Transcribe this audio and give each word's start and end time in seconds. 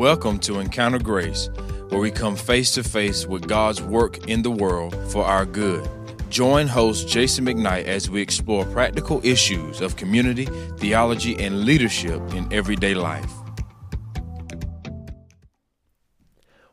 Welcome 0.00 0.38
to 0.38 0.60
Encounter 0.60 0.98
Grace, 0.98 1.50
where 1.90 2.00
we 2.00 2.10
come 2.10 2.34
face 2.34 2.72
to 2.72 2.82
face 2.82 3.26
with 3.26 3.46
God's 3.46 3.82
work 3.82 4.28
in 4.28 4.40
the 4.40 4.50
world 4.50 4.96
for 5.12 5.26
our 5.26 5.44
good. 5.44 5.86
Join 6.30 6.68
host 6.68 7.06
Jason 7.06 7.44
McKnight 7.44 7.84
as 7.84 8.08
we 8.08 8.22
explore 8.22 8.64
practical 8.64 9.20
issues 9.22 9.82
of 9.82 9.96
community, 9.96 10.46
theology, 10.78 11.38
and 11.38 11.66
leadership 11.66 12.18
in 12.32 12.50
everyday 12.50 12.94
life. 12.94 13.30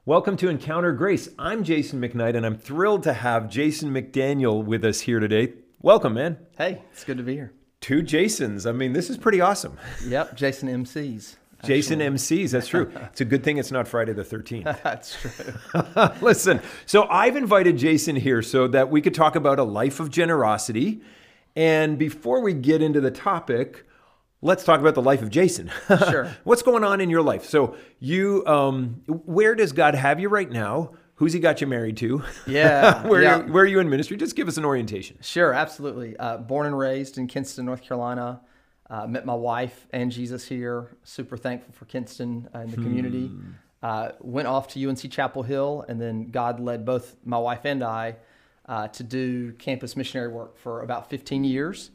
Welcome 0.06 0.38
to 0.38 0.48
Encounter 0.48 0.94
Grace. 0.94 1.28
I'm 1.38 1.66
Jason 1.66 2.00
McKnight, 2.00 2.38
and 2.38 2.46
I'm 2.46 2.56
thrilled 2.56 3.04
to 3.04 3.12
have 3.12 3.50
Jason 3.50 3.94
McDaniel 3.94 4.64
with 4.64 4.86
us 4.86 5.02
here 5.02 5.20
today. 5.20 5.52
Welcome, 5.82 6.14
man. 6.14 6.38
Hey, 6.58 6.82
it's 6.94 7.04
good 7.04 7.18
to 7.18 7.24
be 7.24 7.34
here. 7.34 7.52
Two 7.82 8.04
Jasons. 8.04 8.66
I 8.66 8.72
mean, 8.72 8.94
this 8.94 9.10
is 9.10 9.18
pretty 9.18 9.42
awesome. 9.42 9.78
Yep, 10.06 10.38
Jason 10.38 10.70
MCs. 10.70 11.36
Jason 11.64 12.00
MCs. 12.00 12.52
That's 12.52 12.68
true. 12.68 12.92
it's 12.96 13.22
a 13.22 13.26
good 13.26 13.44
thing 13.44 13.58
it's 13.58 13.72
not 13.72 13.88
Friday 13.88 14.14
the 14.14 14.24
13th. 14.24 14.82
That's 14.84 15.16
true. 15.20 16.10
Listen, 16.22 16.62
so 16.86 17.08
I've 17.10 17.36
invited 17.36 17.78
Jason 17.78 18.16
here 18.16 18.42
so 18.42 18.68
that 18.68 18.90
we 18.90 19.02
could 19.02 19.14
talk 19.14 19.36
about 19.36 19.60
a 19.60 19.64
life 19.64 20.00
of 20.00 20.10
generosity. 20.10 21.02
And 21.56 21.98
before 21.98 22.42
we 22.42 22.54
get 22.54 22.82
into 22.82 23.02
the 23.02 23.12
topic, 23.12 23.86
let's 24.42 24.64
talk 24.64 24.80
about 24.80 24.94
the 24.96 25.02
life 25.02 25.22
of 25.22 25.30
Jason. 25.30 25.72
Sure. 26.10 26.32
What's 26.44 26.62
going 26.62 26.84
on 26.84 27.02
in 27.02 27.10
your 27.10 27.24
life? 27.24 27.46
So 27.46 27.76
you, 28.00 28.44
um, 28.46 29.02
where 29.08 29.56
does 29.56 29.72
God 29.72 29.96
have 29.96 30.20
you 30.20 30.30
right 30.30 30.50
now? 30.50 30.92
Who's 31.16 31.34
he 31.34 31.40
got 31.40 31.62
you 31.62 31.68
married 31.68 31.98
to? 31.98 32.24
Yeah. 32.46 33.06
where, 33.08 33.24
yeah. 33.24 33.40
Are 33.40 33.46
you, 33.48 33.54
where 33.54 33.64
are 33.64 33.68
you 33.68 33.80
in 33.80 33.90
ministry? 33.90 34.18
Just 34.18 34.36
give 34.36 34.48
us 34.48 34.58
an 34.58 34.66
orientation. 34.66 35.18
Sure, 35.22 35.52
absolutely. 35.52 36.16
Uh, 36.18 36.38
born 36.38 36.68
and 36.68 36.78
raised 36.78 37.18
in 37.18 37.26
Kinston, 37.26 37.66
North 37.66 37.82
Carolina. 37.82 38.42
Uh, 38.90 39.06
met 39.06 39.26
my 39.26 39.34
wife 39.34 39.86
and 39.92 40.12
Jesus 40.12 40.48
here. 40.48 40.96
Super 41.04 41.36
thankful 41.36 41.74
for 41.74 41.86
Kinston 41.86 42.48
uh, 42.54 42.60
and 42.60 42.72
the 42.72 42.78
community. 42.78 43.32
Uh, 43.84 44.12
went 44.22 44.48
off 44.48 44.68
to 44.70 44.88
UNC 44.88 45.12
Chapel 45.12 45.44
Hill, 45.44 45.86
and 45.88 46.02
then 46.02 46.32
God 46.32 46.60
led 46.60 46.86
both 46.86 47.16
my 47.24 47.38
wife 47.38 47.66
and 47.66 47.84
I 47.84 48.16
uh, 48.66 48.88
to 48.90 49.04
do 49.04 49.54
campus 49.54 49.96
missionary 49.96 50.30
work 50.30 50.58
for 50.58 50.82
about 50.82 51.10
15 51.10 51.44
years. 51.44 51.92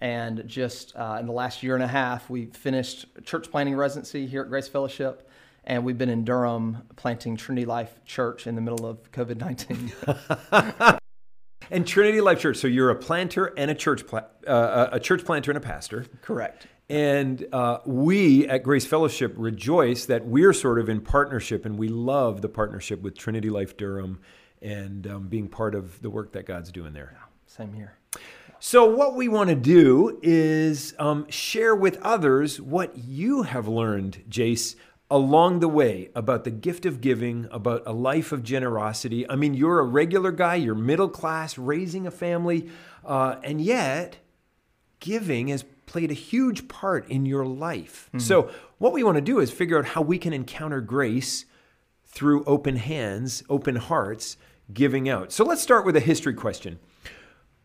And 0.00 0.44
just 0.46 0.94
uh, 0.94 1.18
in 1.20 1.26
the 1.26 1.32
last 1.32 1.62
year 1.62 1.74
and 1.74 1.82
a 1.82 1.88
half, 1.88 2.28
we 2.28 2.46
finished 2.46 3.06
church 3.24 3.50
planting 3.50 3.76
residency 3.76 4.26
here 4.26 4.42
at 4.42 4.48
Grace 4.48 4.68
Fellowship. 4.68 5.28
And 5.64 5.84
we've 5.84 5.98
been 5.98 6.10
in 6.10 6.24
Durham 6.24 6.82
planting 6.96 7.36
Trinity 7.36 7.66
Life 7.66 8.04
Church 8.04 8.46
in 8.46 8.54
the 8.54 8.60
middle 8.60 8.86
of 8.86 9.10
COVID 9.10 9.38
19. 9.38 10.98
And 11.70 11.86
Trinity 11.86 12.20
Life 12.20 12.40
Church. 12.40 12.56
So 12.56 12.66
you're 12.66 12.90
a 12.90 12.96
planter 12.96 13.46
and 13.56 13.70
a 13.70 13.74
church 13.74 14.06
pla- 14.06 14.26
uh, 14.46 14.90
a 14.92 15.00
church 15.00 15.24
planter 15.24 15.50
and 15.50 15.58
a 15.58 15.60
pastor. 15.60 16.06
Correct. 16.22 16.66
And 16.88 17.46
uh, 17.52 17.78
we 17.84 18.46
at 18.46 18.62
Grace 18.62 18.86
Fellowship 18.86 19.34
rejoice 19.36 20.06
that 20.06 20.26
we're 20.26 20.52
sort 20.52 20.78
of 20.78 20.88
in 20.88 21.00
partnership, 21.00 21.66
and 21.66 21.76
we 21.76 21.88
love 21.88 22.42
the 22.42 22.48
partnership 22.48 23.02
with 23.02 23.18
Trinity 23.18 23.50
Life 23.50 23.76
Durham 23.76 24.20
and 24.62 25.06
um, 25.06 25.26
being 25.26 25.48
part 25.48 25.74
of 25.74 26.00
the 26.00 26.10
work 26.10 26.32
that 26.32 26.46
God's 26.46 26.70
doing 26.70 26.92
there. 26.92 27.18
Same 27.46 27.74
here. 27.74 27.98
So, 28.58 28.86
what 28.86 29.14
we 29.14 29.28
want 29.28 29.50
to 29.50 29.56
do 29.56 30.18
is 30.22 30.94
um, 30.98 31.28
share 31.28 31.74
with 31.74 32.00
others 32.02 32.60
what 32.60 32.96
you 32.96 33.42
have 33.42 33.68
learned, 33.68 34.24
Jace, 34.30 34.76
along 35.10 35.60
the 35.60 35.68
way 35.68 36.10
about 36.14 36.44
the 36.44 36.50
gift 36.50 36.84
of 36.84 37.00
giving, 37.00 37.48
about 37.50 37.82
a 37.86 37.92
life 37.92 38.32
of 38.32 38.42
generosity. 38.42 39.28
I 39.30 39.36
mean, 39.36 39.54
you're 39.54 39.78
a 39.78 39.84
regular 39.84 40.32
guy, 40.32 40.56
you're 40.56 40.74
middle 40.74 41.08
class, 41.08 41.56
raising 41.56 42.06
a 42.06 42.10
family, 42.10 42.68
uh, 43.04 43.36
and 43.44 43.60
yet 43.60 44.18
giving 44.98 45.48
has 45.48 45.64
played 45.86 46.10
a 46.10 46.14
huge 46.14 46.66
part 46.66 47.08
in 47.08 47.24
your 47.24 47.46
life. 47.46 48.10
So, 48.18 48.50
what 48.78 48.92
we 48.92 49.04
want 49.04 49.16
to 49.16 49.22
do 49.22 49.38
is 49.38 49.50
figure 49.50 49.78
out 49.78 49.84
how 49.84 50.02
we 50.02 50.18
can 50.18 50.32
encounter 50.32 50.80
grace 50.80 51.44
through 52.04 52.44
open 52.44 52.76
hands, 52.76 53.42
open 53.48 53.76
hearts, 53.76 54.36
giving 54.72 55.08
out. 55.08 55.30
So, 55.32 55.44
let's 55.44 55.62
start 55.62 55.86
with 55.86 55.96
a 55.96 56.00
history 56.00 56.34
question. 56.34 56.80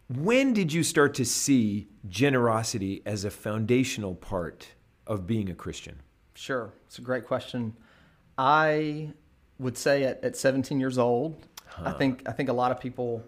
When 0.08 0.54
did 0.54 0.72
you 0.72 0.84
start 0.84 1.16
to 1.16 1.26
see 1.26 1.88
generosity 2.08 3.02
as 3.06 3.26
a 3.26 3.32
foundational 3.32 4.14
part 4.14 4.68
of 5.08 5.26
being 5.26 5.50
a 5.50 5.56
Christian? 5.56 6.02
Sure. 6.42 6.74
It's 6.88 6.98
a 6.98 7.02
great 7.02 7.28
question. 7.28 7.76
I 8.36 9.14
would 9.60 9.78
say 9.78 10.06
at, 10.06 10.24
at 10.24 10.36
17 10.36 10.80
years 10.80 10.98
old, 10.98 11.36
I 11.78 11.92
think 11.92 12.24
I 12.28 12.32
think 12.32 12.50
a 12.50 12.54
lot 12.54 12.72
of 12.72 12.80
people 12.80 13.24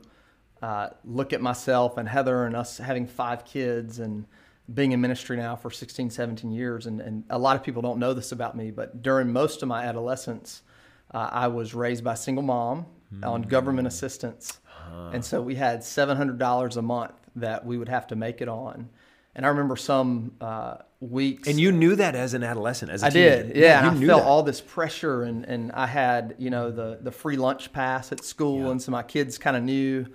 uh, 0.64 0.90
look 1.06 1.32
at 1.32 1.40
myself 1.40 1.98
and 1.98 2.10
Heather 2.10 2.48
and 2.48 2.56
us 2.56 2.80
having 2.80 3.06
five 3.06 3.46
kids 3.46 4.00
and 4.00 4.26
being 4.74 4.94
in 4.94 5.00
ministry 5.00 5.38
now 5.38 5.56
for 5.56 5.70
16, 5.70 6.10
17 6.10 6.52
years. 6.52 6.88
And, 6.88 7.02
and 7.02 7.24
a 7.30 7.38
lot 7.38 7.56
of 7.56 7.62
people 7.62 7.84
don't 7.84 8.00
know 8.00 8.16
this 8.16 8.32
about 8.32 8.58
me, 8.58 8.72
but 8.72 9.04
during 9.04 9.32
most 9.32 9.62
of 9.62 9.68
my 9.68 9.84
adolescence, 9.84 10.64
uh, 11.12 11.30
I 11.32 11.50
was 11.50 11.76
raised 11.76 12.04
by 12.04 12.14
a 12.14 12.18
single 12.18 12.44
mom 12.44 12.88
on 13.22 13.44
government 13.44 13.88
assistance. 13.88 14.60
And 15.12 15.24
so 15.24 15.40
we 15.40 15.54
had 15.54 15.82
$700 15.82 16.78
a 16.78 16.82
month 16.82 17.14
that 17.36 17.64
we 17.64 17.78
would 17.78 17.90
have 17.90 18.08
to 18.08 18.16
make 18.16 18.42
it 18.42 18.48
on. 18.48 18.90
And 19.36 19.46
I 19.46 19.50
remember 19.50 19.76
some 19.76 20.34
uh, 20.42 20.78
weeks. 21.10 21.48
And 21.48 21.60
you 21.60 21.72
knew 21.72 21.96
that 21.96 22.16
as 22.16 22.34
an 22.34 22.44
adolescent, 22.44 22.92
as 22.92 23.04
a 23.04 23.08
I 23.08 23.10
teenager. 23.10 23.44
did, 23.48 23.56
yeah. 23.58 23.82
you 23.84 23.88
and 23.90 23.98
I 23.98 24.00
knew 24.00 24.08
felt 24.08 24.22
that. 24.24 24.28
all 24.28 24.44
this 24.44 24.62
pressure, 24.62 25.24
and, 25.24 25.46
and 25.46 25.72
I 25.72 25.88
had 25.88 26.36
you 26.38 26.50
know 26.50 26.72
the 26.72 27.00
the 27.02 27.12
free 27.12 27.38
lunch 27.38 27.72
pass 27.74 28.12
at 28.12 28.24
school, 28.24 28.72
and 28.72 28.82
so 28.82 28.92
my 28.92 29.04
kids 29.04 29.38
kind 29.38 29.58
of 29.58 29.64
knew 29.64 30.06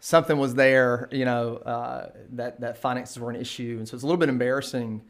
something 0.00 0.36
was 0.36 0.54
there, 0.56 1.08
you 1.12 1.24
know, 1.24 1.56
uh, 1.58 2.10
that 2.32 2.60
that 2.60 2.76
finances 2.78 3.18
were 3.18 3.30
an 3.30 3.36
issue, 3.36 3.76
and 3.78 3.88
so 3.88 3.94
it's 3.94 4.02
a 4.02 4.06
little 4.06 4.18
bit 4.18 4.28
embarrassing. 4.28 5.02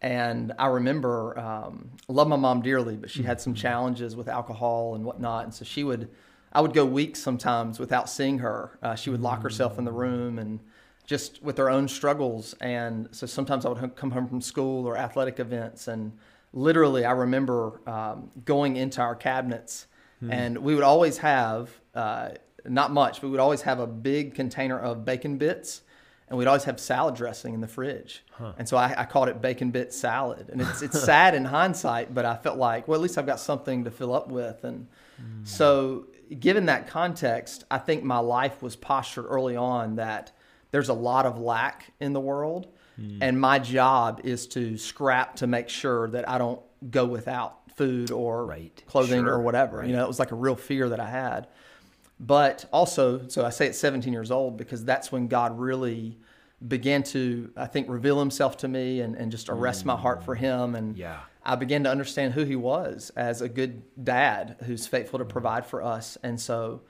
And 0.00 0.52
I 0.58 0.66
remember, 0.66 1.38
um, 1.38 1.90
love 2.08 2.26
my 2.26 2.34
mom 2.34 2.60
dearly, 2.60 2.96
but 2.96 3.08
she 3.08 3.22
had 3.22 3.40
some 3.40 3.54
challenges 3.54 4.16
with 4.16 4.26
alcohol 4.26 4.96
and 4.96 5.04
whatnot, 5.04 5.44
and 5.44 5.54
so 5.54 5.64
she 5.64 5.84
would, 5.84 6.08
I 6.52 6.60
would 6.60 6.74
go 6.74 6.84
weeks 6.84 7.20
sometimes 7.20 7.78
without 7.78 8.10
seeing 8.10 8.40
her. 8.40 8.76
Uh, 8.82 8.96
she 8.96 9.10
would 9.10 9.20
lock 9.20 9.42
herself 9.42 9.78
in 9.78 9.84
the 9.84 9.92
room 9.92 10.40
and 10.40 10.58
just 11.06 11.42
with 11.42 11.56
their 11.56 11.70
own 11.70 11.88
struggles. 11.88 12.54
And 12.60 13.08
so 13.12 13.26
sometimes 13.26 13.66
I 13.66 13.70
would 13.70 13.96
come 13.96 14.10
home 14.10 14.28
from 14.28 14.40
school 14.40 14.86
or 14.86 14.96
athletic 14.96 15.40
events, 15.40 15.88
and 15.88 16.12
literally, 16.52 17.04
I 17.04 17.12
remember 17.12 17.80
um, 17.88 18.30
going 18.44 18.76
into 18.76 19.00
our 19.00 19.14
cabinets, 19.14 19.86
and 20.30 20.58
we 20.58 20.74
would 20.76 20.84
always 20.84 21.18
have 21.18 21.70
uh, 21.96 22.30
not 22.64 22.92
much, 22.92 23.20
but 23.20 23.26
we 23.26 23.30
would 23.32 23.40
always 23.40 23.62
have 23.62 23.80
a 23.80 23.88
big 23.88 24.34
container 24.36 24.78
of 24.78 25.04
bacon 25.04 25.36
bits. 25.36 25.82
And 26.28 26.38
we'd 26.38 26.46
always 26.46 26.64
have 26.64 26.80
salad 26.80 27.14
dressing 27.14 27.52
in 27.52 27.60
the 27.60 27.68
fridge, 27.68 28.24
and 28.56 28.66
so 28.66 28.78
I, 28.78 28.94
I 28.96 29.04
called 29.04 29.28
it 29.28 29.42
bacon 29.42 29.70
bit 29.70 29.92
salad. 29.92 30.48
And 30.48 30.62
it's 30.62 30.80
it's 30.80 31.02
sad 31.04 31.34
in 31.34 31.44
hindsight, 31.44 32.14
but 32.14 32.24
I 32.24 32.36
felt 32.36 32.56
like, 32.56 32.88
well, 32.88 32.94
at 32.94 33.02
least 33.02 33.18
I've 33.18 33.26
got 33.26 33.38
something 33.38 33.84
to 33.84 33.90
fill 33.90 34.14
up 34.14 34.28
with. 34.28 34.64
And 34.64 34.86
so, 35.44 36.06
given 36.40 36.66
that 36.66 36.86
context, 36.86 37.64
I 37.70 37.78
think 37.78 38.02
my 38.02 38.18
life 38.18 38.62
was 38.62 38.76
postured 38.76 39.26
early 39.28 39.56
on 39.56 39.96
that 39.96 40.32
there's 40.72 40.88
a 40.88 40.94
lot 40.94 41.24
of 41.26 41.38
lack 41.38 41.92
in 42.00 42.12
the 42.12 42.20
world, 42.20 42.66
and 43.20 43.40
my 43.40 43.58
job 43.58 44.20
is 44.22 44.46
to 44.48 44.76
scrap 44.76 45.36
to 45.36 45.46
make 45.48 45.68
sure 45.68 46.08
that 46.10 46.28
I 46.28 46.38
don't 46.38 46.60
go 46.90 47.04
without 47.06 47.58
food 47.76 48.10
or 48.12 48.44
Right. 48.46 48.80
clothing 48.86 49.24
Sure. 49.24 49.34
or 49.34 49.40
whatever. 49.40 49.84
You 49.84 49.92
know, 49.94 50.04
it 50.04 50.08
was 50.08 50.18
like 50.20 50.30
a 50.30 50.36
real 50.36 50.54
fear 50.56 50.88
that 50.90 51.00
I 51.00 51.08
had. 51.08 51.48
But 52.20 52.66
also, 52.72 53.26
so 53.28 53.44
I 53.44 53.50
say 53.50 53.66
at 53.66 53.74
17 53.74 54.12
years 54.12 54.30
old 54.30 54.56
because 54.56 54.84
that's 54.84 55.10
when 55.10 55.26
God 55.26 55.58
really 55.58 56.18
began 56.68 57.02
to, 57.04 57.50
I 57.56 57.66
think, 57.66 57.88
reveal 57.88 58.20
himself 58.20 58.58
to 58.58 58.68
me 58.68 59.00
and, 59.00 59.16
and 59.16 59.32
just 59.32 59.48
arrest 59.48 59.84
my 59.84 59.96
heart 59.96 60.22
for 60.22 60.34
him. 60.36 60.74
And 60.76 60.96
Yeah. 60.96 61.18
I 61.44 61.56
began 61.56 61.82
to 61.84 61.90
understand 61.90 62.34
who 62.34 62.44
he 62.44 62.54
was 62.54 63.10
as 63.16 63.40
a 63.40 63.48
good 63.48 63.82
dad 64.04 64.56
who's 64.66 64.86
faithful 64.86 65.18
to 65.18 65.24
provide 65.24 65.66
for 65.66 65.82
us. 65.82 66.16
And 66.22 66.40
so 66.40 66.82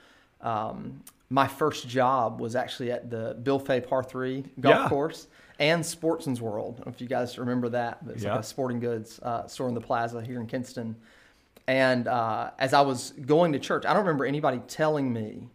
um, 0.42 1.00
my 1.32 1.48
first 1.48 1.88
job 1.88 2.40
was 2.42 2.54
actually 2.54 2.92
at 2.92 3.08
the 3.10 3.34
Bill 3.42 3.58
Fay 3.58 3.80
Par 3.80 4.02
3 4.04 4.44
golf 4.60 4.76
Yeah. 4.76 4.88
course 4.90 5.28
and 5.58 5.84
Sportsman's 5.84 6.42
World. 6.42 6.74
I 6.74 6.76
don't 6.78 6.86
know 6.88 6.92
if 6.92 7.00
you 7.00 7.06
guys 7.08 7.38
remember 7.38 7.70
that. 7.70 8.04
but 8.04 8.14
It's 8.16 8.22
Yeah. 8.24 8.32
like 8.32 8.40
a 8.40 8.44
sporting 8.44 8.80
goods 8.80 9.18
uh, 9.22 9.46
store 9.46 9.68
in 9.68 9.74
the 9.74 9.80
plaza 9.80 10.20
here 10.20 10.40
in 10.40 10.46
Kinston. 10.46 10.94
And 11.66 12.06
uh, 12.06 12.50
as 12.58 12.74
I 12.74 12.82
was 12.82 13.12
going 13.24 13.52
to 13.54 13.58
church, 13.58 13.86
I 13.86 13.94
don't 13.94 14.02
remember 14.02 14.26
anybody 14.26 14.60
telling 14.68 15.10
me 15.10 15.48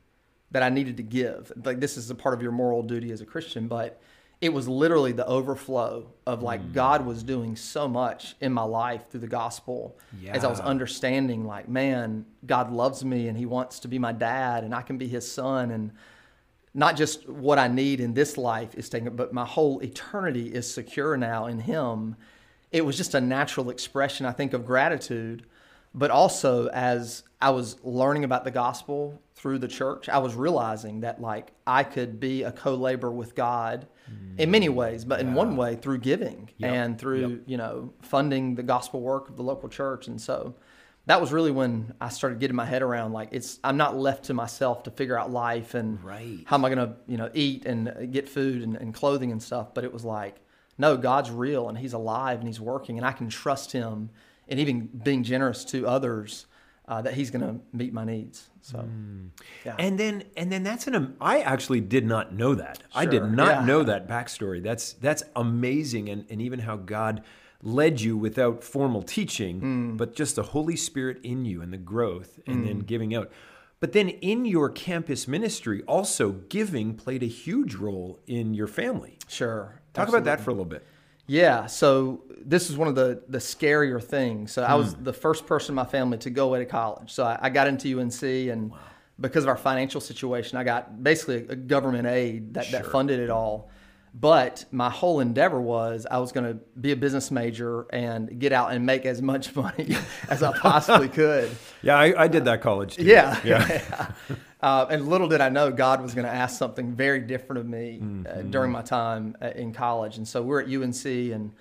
that 0.50 0.64
I 0.64 0.70
needed 0.70 0.98
to 0.98 1.04
give. 1.04 1.52
Like 1.64 1.80
this 1.80 1.96
is 1.96 2.10
a 2.10 2.16
part 2.16 2.34
of 2.34 2.42
your 2.42 2.52
moral 2.54 2.82
duty 2.82 3.12
as 3.12 3.22
a 3.22 3.26
Christian, 3.26 3.68
but 3.68 4.02
it 4.40 4.54
was 4.54 4.68
literally 4.68 5.12
the 5.12 5.26
overflow 5.26 6.08
of 6.26 6.44
like 6.44 6.62
mm. 6.62 6.74
God 6.74 7.06
was 7.06 7.24
doing 7.24 7.56
so 7.56 7.88
much 7.88 8.36
in 8.40 8.54
my 8.54 8.64
life 8.64 9.10
through 9.10 9.22
the 9.22 9.28
gospel 9.28 9.98
as 10.30 10.44
I 10.44 10.48
was 10.48 10.60
understanding 10.60 11.46
like 11.46 11.68
man 11.68 12.26
God 12.46 12.72
loves 12.72 13.04
me 13.04 13.28
and 13.28 13.38
he 13.38 13.46
wants 13.46 13.80
to 13.80 13.88
be 13.88 13.98
my 13.98 14.12
dad 14.12 14.64
and 14.64 14.76
I 14.76 14.82
can 14.82 14.98
be 14.98 15.08
his 15.08 15.30
son 15.30 15.72
and 15.72 15.92
not 16.74 16.96
just 16.96 17.28
what 17.28 17.58
I 17.58 17.68
need 17.68 18.00
in 18.00 18.14
this 18.14 18.38
life 18.38 18.76
is 18.76 18.90
taken 18.90 19.16
but 19.16 19.34
my 19.34 19.46
whole 19.46 19.80
eternity 19.80 20.54
is 20.54 20.72
secure 20.72 21.18
now 21.18 21.48
in 21.48 21.60
him. 21.60 22.16
It 22.72 22.86
was 22.86 22.98
just 22.98 23.16
a 23.16 23.22
natural 23.22 23.70
expression 23.70 24.26
I 24.26 24.32
think 24.32 24.54
of 24.54 24.66
gratitude 24.66 25.46
but 25.96 26.12
also 26.12 26.68
as 26.68 27.24
I 27.42 27.50
was 27.50 27.78
learning 27.84 28.24
about 28.24 28.44
the 28.44 28.52
gospel 28.52 29.20
through 29.34 29.60
the 29.60 29.68
church, 29.68 30.10
I 30.10 30.20
was 30.20 30.36
realizing 30.36 31.00
that 31.00 31.20
like 31.22 31.54
I 31.66 31.84
could 31.84 32.20
be 32.20 32.44
a 32.44 32.52
co-laborer 32.52 33.12
with 33.12 33.34
God 33.34 33.88
Mm. 34.10 34.40
in 34.40 34.52
many 34.52 34.70
ways, 34.70 35.06
but 35.06 35.20
in 35.20 35.34
one 35.34 35.56
way 35.58 35.76
through 35.76 36.00
giving 36.00 36.50
Yep. 36.58 36.72
and 36.72 36.98
through 37.00 37.28
Yep. 37.28 37.40
you 37.46 37.58
know 37.58 37.94
funding 38.02 38.56
the 38.56 38.64
gospel 38.64 39.02
work 39.02 39.30
of 39.30 39.36
the 39.38 39.44
local 39.44 39.70
church. 39.70 40.08
And 40.08 40.20
so 40.20 40.56
that 41.06 41.22
was 41.22 41.32
really 41.32 41.52
when 41.52 41.94
I 42.02 42.10
started 42.10 42.40
getting 42.40 42.56
my 42.56 42.66
head 42.66 42.82
around 42.82 43.14
like 43.14 43.30
it's 43.32 43.60
I'm 43.64 43.78
not 43.78 43.96
left 43.98 44.26
to 44.26 44.34
myself 44.34 44.84
to 44.84 44.92
figure 44.92 45.18
out 45.18 45.32
life 45.32 45.74
and 45.74 46.04
Right. 46.04 46.40
how 46.46 46.56
am 46.58 46.66
I 46.66 46.74
going 46.74 46.88
to 46.90 46.96
you 47.08 47.18
know 47.18 47.30
eat 47.34 47.66
and 47.66 47.90
uh, 47.90 48.06
get 48.06 48.28
food 48.28 48.64
and, 48.64 48.76
and 48.76 48.94
clothing 48.94 49.32
and 49.32 49.42
stuff. 49.44 49.74
But 49.74 49.84
it 49.84 49.94
was 49.94 50.04
like 50.04 50.36
no, 50.80 50.96
God's 50.98 51.30
real 51.32 51.70
and 51.70 51.78
He's 51.78 51.94
alive 51.94 52.40
and 52.40 52.48
He's 52.48 52.60
working 52.60 52.98
and 52.98 53.06
I 53.06 53.12
can 53.12 53.30
trust 53.30 53.72
Him 53.72 54.10
and 54.50 54.60
even 54.60 54.88
being 55.04 55.24
generous 55.24 55.64
to 55.66 55.88
others 55.88 56.46
uh, 56.88 57.02
that 57.02 57.14
He's 57.14 57.30
going 57.32 57.42
to 57.42 57.60
meet 57.74 57.94
my 57.94 58.06
needs. 58.06 58.50
So 58.62 58.88
yeah. 59.66 59.76
And 59.80 59.98
then 60.00 60.24
and 60.36 60.52
then 60.52 60.64
that's 60.64 60.88
an 60.88 61.16
I 61.22 61.40
actually 61.42 61.82
did 61.82 62.06
not 62.06 62.34
know 62.34 62.56
that. 62.56 62.84
I 62.94 63.06
did 63.06 63.24
not 63.24 63.62
yeah. 63.62 63.66
know 63.66 63.84
that 63.84 64.08
backstory. 64.08 64.62
That's 64.64 64.94
that's 64.94 65.24
amazing 65.36 66.10
and, 66.10 66.26
and 66.30 66.42
even 66.42 66.60
how 66.60 66.76
God 66.78 67.24
led 67.64 68.02
you 68.02 68.16
without 68.18 68.64
formal 68.64 69.02
teaching, 69.02 69.62
Mm. 69.62 69.98
but 69.98 70.16
just 70.16 70.36
the 70.36 70.44
Holy 70.44 70.76
Spirit 70.76 71.20
in 71.24 71.44
you 71.46 71.62
and 71.62 71.74
the 71.74 71.78
growth 71.78 72.40
and 72.46 72.66
then 72.68 72.80
giving 72.80 73.16
out. 73.16 73.32
But 73.80 73.94
then 73.94 74.10
in 74.10 74.46
your 74.46 74.70
campus 74.70 75.28
ministry, 75.28 75.82
also 75.88 76.32
giving 76.50 76.96
played 76.96 77.24
a 77.24 77.28
huge 77.28 77.76
role 77.76 78.20
in 78.28 78.54
your 78.54 78.68
family. 78.68 79.18
sure. 79.28 79.82
Talk 79.94 80.10
about 80.10 80.26
that 80.26 80.40
for 80.42 80.52
a 80.52 80.54
little 80.54 80.66
bit. 80.66 80.86
Yeah, 81.28 81.66
so 81.68 82.24
this 82.46 82.70
is 82.70 82.78
one 82.78 82.88
of 82.88 82.96
the 82.96 83.22
the 83.28 83.38
scarier 83.40 84.02
things. 84.02 84.52
So 84.54 84.64
I 84.64 84.76
was 84.76 84.94
Hmm. 84.94 85.04
the 85.04 85.14
first 85.14 85.46
person 85.46 85.72
in 85.74 85.76
my 85.76 85.86
family 85.86 86.18
to 86.20 86.30
go 86.30 86.48
away 86.48 86.60
to 86.60 86.66
college. 86.66 87.12
So 87.12 87.24
I, 87.26 87.38
I 87.42 87.50
got 87.50 87.68
into 87.68 88.00
UNC, 88.00 88.24
and 88.24 88.72
because 89.20 89.44
of 89.44 89.50
our 89.50 89.58
financial 89.58 90.00
situation, 90.00 90.58
I 90.58 90.64
got 90.64 91.04
basically 91.04 91.46
a 91.50 91.56
government 91.56 92.08
aid 92.08 92.54
that, 92.54 92.72
that 92.72 92.86
funded 92.86 93.20
it 93.20 93.30
all. 93.30 93.70
But 94.14 94.66
my 94.72 94.90
whole 94.90 95.20
endeavor 95.20 95.60
was 95.62 96.08
I 96.10 96.18
was 96.18 96.32
going 96.32 96.46
to 96.48 96.54
be 96.80 96.92
a 96.92 96.96
business 96.96 97.30
major 97.30 97.86
and 97.94 98.40
get 98.40 98.52
out 98.54 98.72
and 98.72 98.84
make 98.86 99.06
as 99.06 99.22
much 99.22 99.56
money 99.66 99.96
as 100.30 100.42
I 100.42 100.58
possibly 100.58 101.10
could. 101.10 101.50
Yeah, 101.84 101.96
I, 102.00 102.24
I 102.24 102.28
did 102.28 102.46
that 102.46 102.62
college 102.62 102.96
too. 102.96 103.04
Yeah. 103.04 103.40
Yeah. 103.46 104.12
uh, 104.62 104.86
and 104.90 105.08
little 105.08 105.28
did 105.28 105.42
I 105.42 105.50
know 105.50 105.72
God 105.72 106.02
was 106.02 106.14
going 106.14 106.26
to 106.26 106.34
ask 106.34 106.58
something 106.58 106.94
very 106.94 107.20
different 107.20 107.60
of 107.60 107.68
me 107.68 108.00
uh, 108.00 108.04
Mm-hmm. 108.04 108.52
during 108.52 108.72
my 108.72 108.82
time 108.82 109.36
uh, 109.42 109.48
in 109.56 109.72
college. 109.74 110.18
And 110.18 110.28
so 110.28 110.42
we're 110.42 110.62
at 110.62 110.68
UNC 110.70 111.06
and 111.06 111.52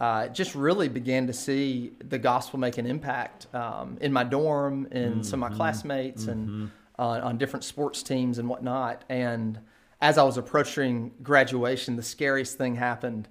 uh, 0.00 0.28
just 0.28 0.54
really 0.54 0.88
began 0.88 1.26
to 1.26 1.32
see 1.32 1.92
the 2.08 2.18
gospel 2.18 2.58
make 2.58 2.78
an 2.78 2.86
impact 2.86 3.52
um, 3.54 3.98
in 4.00 4.12
my 4.12 4.24
dorm, 4.24 4.86
in 4.92 5.22
some 5.24 5.40
Mm-hmm. 5.40 5.44
of 5.44 5.50
my 5.50 5.56
classmates, 5.56 6.26
and 6.26 6.70
on, 6.98 7.20
on 7.20 7.38
different 7.38 7.64
sports 7.64 8.02
teams 8.02 8.38
and 8.38 8.48
whatnot. 8.48 9.04
And 9.08 9.58
as 10.00 10.16
I 10.18 10.22
was 10.22 10.36
approaching 10.38 11.12
graduation, 11.22 11.96
the 11.96 12.02
scariest 12.02 12.56
thing 12.58 12.76
happened 12.76 13.28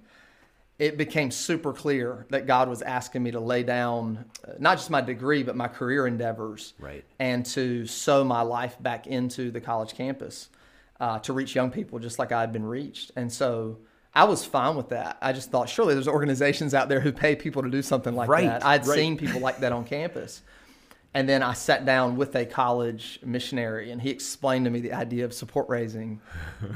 it 0.78 0.96
became 0.96 1.30
super 1.30 1.72
clear 1.72 2.26
that 2.30 2.46
God 2.46 2.68
was 2.68 2.82
asking 2.82 3.22
me 3.24 3.32
to 3.32 3.40
lay 3.40 3.64
down 3.64 4.24
uh, 4.46 4.52
not 4.58 4.76
just 4.76 4.90
my 4.90 5.00
degree, 5.00 5.42
but 5.42 5.56
my 5.56 5.66
career 5.66 6.06
endeavors. 6.06 6.74
Right. 6.78 7.04
And 7.18 7.44
to 7.46 7.86
sow 7.86 8.22
my 8.22 8.42
life 8.42 8.76
back 8.80 9.06
into 9.08 9.50
the 9.50 9.60
college 9.60 9.94
campus 9.94 10.50
uh, 11.00 11.18
to 11.20 11.32
reach 11.32 11.54
young 11.54 11.70
people 11.70 11.98
just 11.98 12.18
like 12.18 12.30
I 12.30 12.40
had 12.40 12.52
been 12.52 12.64
reached. 12.64 13.10
And 13.16 13.32
so 13.32 13.78
I 14.14 14.24
was 14.24 14.44
fine 14.44 14.76
with 14.76 14.90
that. 14.90 15.18
I 15.20 15.32
just 15.32 15.50
thought, 15.50 15.68
surely 15.68 15.94
there's 15.94 16.08
organizations 16.08 16.74
out 16.74 16.88
there 16.88 17.00
who 17.00 17.12
pay 17.12 17.34
people 17.34 17.62
to 17.62 17.70
do 17.70 17.82
something 17.82 18.14
like 18.14 18.28
Right, 18.28 18.46
that. 18.46 18.64
I'd 18.64 18.86
right. 18.86 18.96
seen 18.96 19.16
people 19.16 19.40
like 19.40 19.58
that 19.58 19.72
on 19.72 19.84
campus. 19.84 20.42
And 21.14 21.28
then 21.28 21.42
I 21.42 21.54
sat 21.54 21.86
down 21.86 22.16
with 22.16 22.36
a 22.36 22.44
college 22.44 23.18
missionary 23.24 23.90
and 23.90 24.00
he 24.00 24.10
explained 24.10 24.66
to 24.66 24.70
me 24.70 24.80
the 24.80 24.92
idea 24.92 25.24
of 25.24 25.32
support 25.32 25.68
raising. 25.68 26.20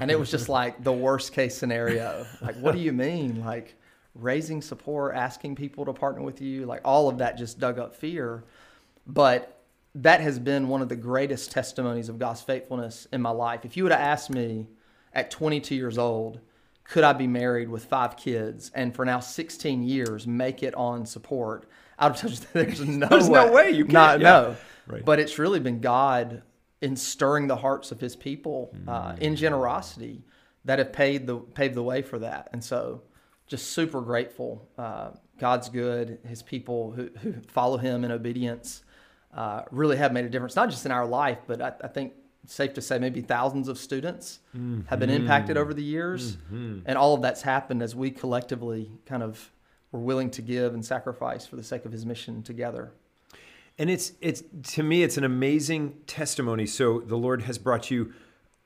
And 0.00 0.10
it 0.10 0.18
was 0.18 0.30
just 0.30 0.48
like 0.48 0.82
the 0.82 0.92
worst 0.92 1.32
case 1.32 1.56
scenario. 1.56 2.26
Like, 2.40 2.56
what 2.56 2.72
do 2.74 2.80
you 2.80 2.92
mean? 2.92 3.44
Like, 3.44 3.76
raising 4.14 4.60
support, 4.62 5.14
asking 5.14 5.56
people 5.56 5.84
to 5.86 5.92
partner 5.92 6.22
with 6.22 6.40
you, 6.40 6.66
like 6.66 6.80
all 6.84 7.08
of 7.08 7.18
that 7.18 7.38
just 7.38 7.58
dug 7.58 7.78
up 7.78 7.94
fear. 7.94 8.44
But 9.06 9.58
that 9.94 10.20
has 10.20 10.38
been 10.38 10.68
one 10.68 10.82
of 10.82 10.88
the 10.88 10.96
greatest 10.96 11.50
testimonies 11.50 12.08
of 12.08 12.18
God's 12.18 12.40
faithfulness 12.40 13.06
in 13.12 13.20
my 13.22 13.30
life. 13.30 13.64
If 13.64 13.76
you 13.76 13.82
would 13.84 13.92
have 13.92 14.00
asked 14.00 14.30
me 14.30 14.66
at 15.12 15.30
22 15.30 15.74
years 15.74 15.98
old, 15.98 16.40
could 16.84 17.04
I 17.04 17.12
be 17.12 17.26
married 17.26 17.68
with 17.68 17.84
five 17.84 18.16
kids 18.16 18.70
and 18.74 18.94
for 18.94 19.04
now 19.04 19.20
16 19.20 19.82
years 19.82 20.26
make 20.26 20.62
it 20.62 20.74
on 20.74 21.06
support? 21.06 21.68
I 21.98 22.08
would 22.08 22.18
have 22.18 22.20
told 22.20 22.32
you 22.32 22.46
there's 22.52 22.80
no 22.80 23.06
There's 23.08 23.28
way. 23.28 23.46
no 23.46 23.52
way 23.52 23.70
you 23.70 23.84
can't, 23.84 24.20
yeah. 24.20 24.30
no. 24.30 24.56
Right. 24.86 25.04
But 25.04 25.20
it's 25.20 25.38
really 25.38 25.60
been 25.60 25.80
God 25.80 26.42
in 26.80 26.96
stirring 26.96 27.46
the 27.46 27.56
hearts 27.56 27.92
of 27.92 28.00
His 28.00 28.16
people 28.16 28.74
uh, 28.88 29.14
in 29.20 29.36
generosity 29.36 30.24
that 30.64 30.78
have 30.80 30.92
paved 30.92 31.26
the 31.26 31.36
paved 31.36 31.74
the 31.74 31.82
way 31.82 32.02
for 32.02 32.18
that. 32.18 32.48
And 32.52 32.62
so, 32.62 33.02
just 33.52 33.72
super 33.72 34.00
grateful. 34.00 34.66
Uh, 34.78 35.10
God's 35.38 35.68
good. 35.68 36.18
His 36.26 36.42
people 36.42 36.92
who, 36.92 37.10
who 37.20 37.34
follow 37.48 37.76
Him 37.76 38.02
in 38.02 38.10
obedience 38.10 38.82
uh, 39.34 39.62
really 39.70 39.98
have 39.98 40.10
made 40.12 40.24
a 40.24 40.30
difference, 40.30 40.56
not 40.56 40.70
just 40.70 40.86
in 40.86 40.90
our 40.90 41.06
life, 41.06 41.38
but 41.46 41.60
I, 41.60 41.72
I 41.84 41.88
think 41.88 42.14
safe 42.46 42.72
to 42.74 42.80
say 42.80 42.98
maybe 42.98 43.20
thousands 43.20 43.68
of 43.68 43.76
students 43.78 44.40
have 44.86 44.98
been 44.98 45.10
impacted 45.10 45.56
over 45.58 45.74
the 45.74 45.82
years, 45.82 46.38
and 46.50 46.98
all 46.98 47.14
of 47.14 47.20
that's 47.22 47.42
happened 47.42 47.82
as 47.82 47.94
we 47.94 48.10
collectively 48.10 48.90
kind 49.06 49.22
of 49.22 49.52
were 49.92 50.00
willing 50.00 50.30
to 50.30 50.42
give 50.42 50.72
and 50.72 50.84
sacrifice 50.84 51.46
for 51.46 51.56
the 51.56 51.62
sake 51.62 51.84
of 51.84 51.92
His 51.92 52.06
mission 52.06 52.42
together. 52.42 52.92
And 53.78 53.90
it's 53.90 54.12
it's 54.20 54.42
to 54.74 54.82
me 54.82 55.02
it's 55.02 55.18
an 55.18 55.24
amazing 55.24 55.94
testimony. 56.06 56.66
So 56.66 57.00
the 57.00 57.16
Lord 57.16 57.42
has 57.42 57.58
brought 57.58 57.90
you 57.90 58.12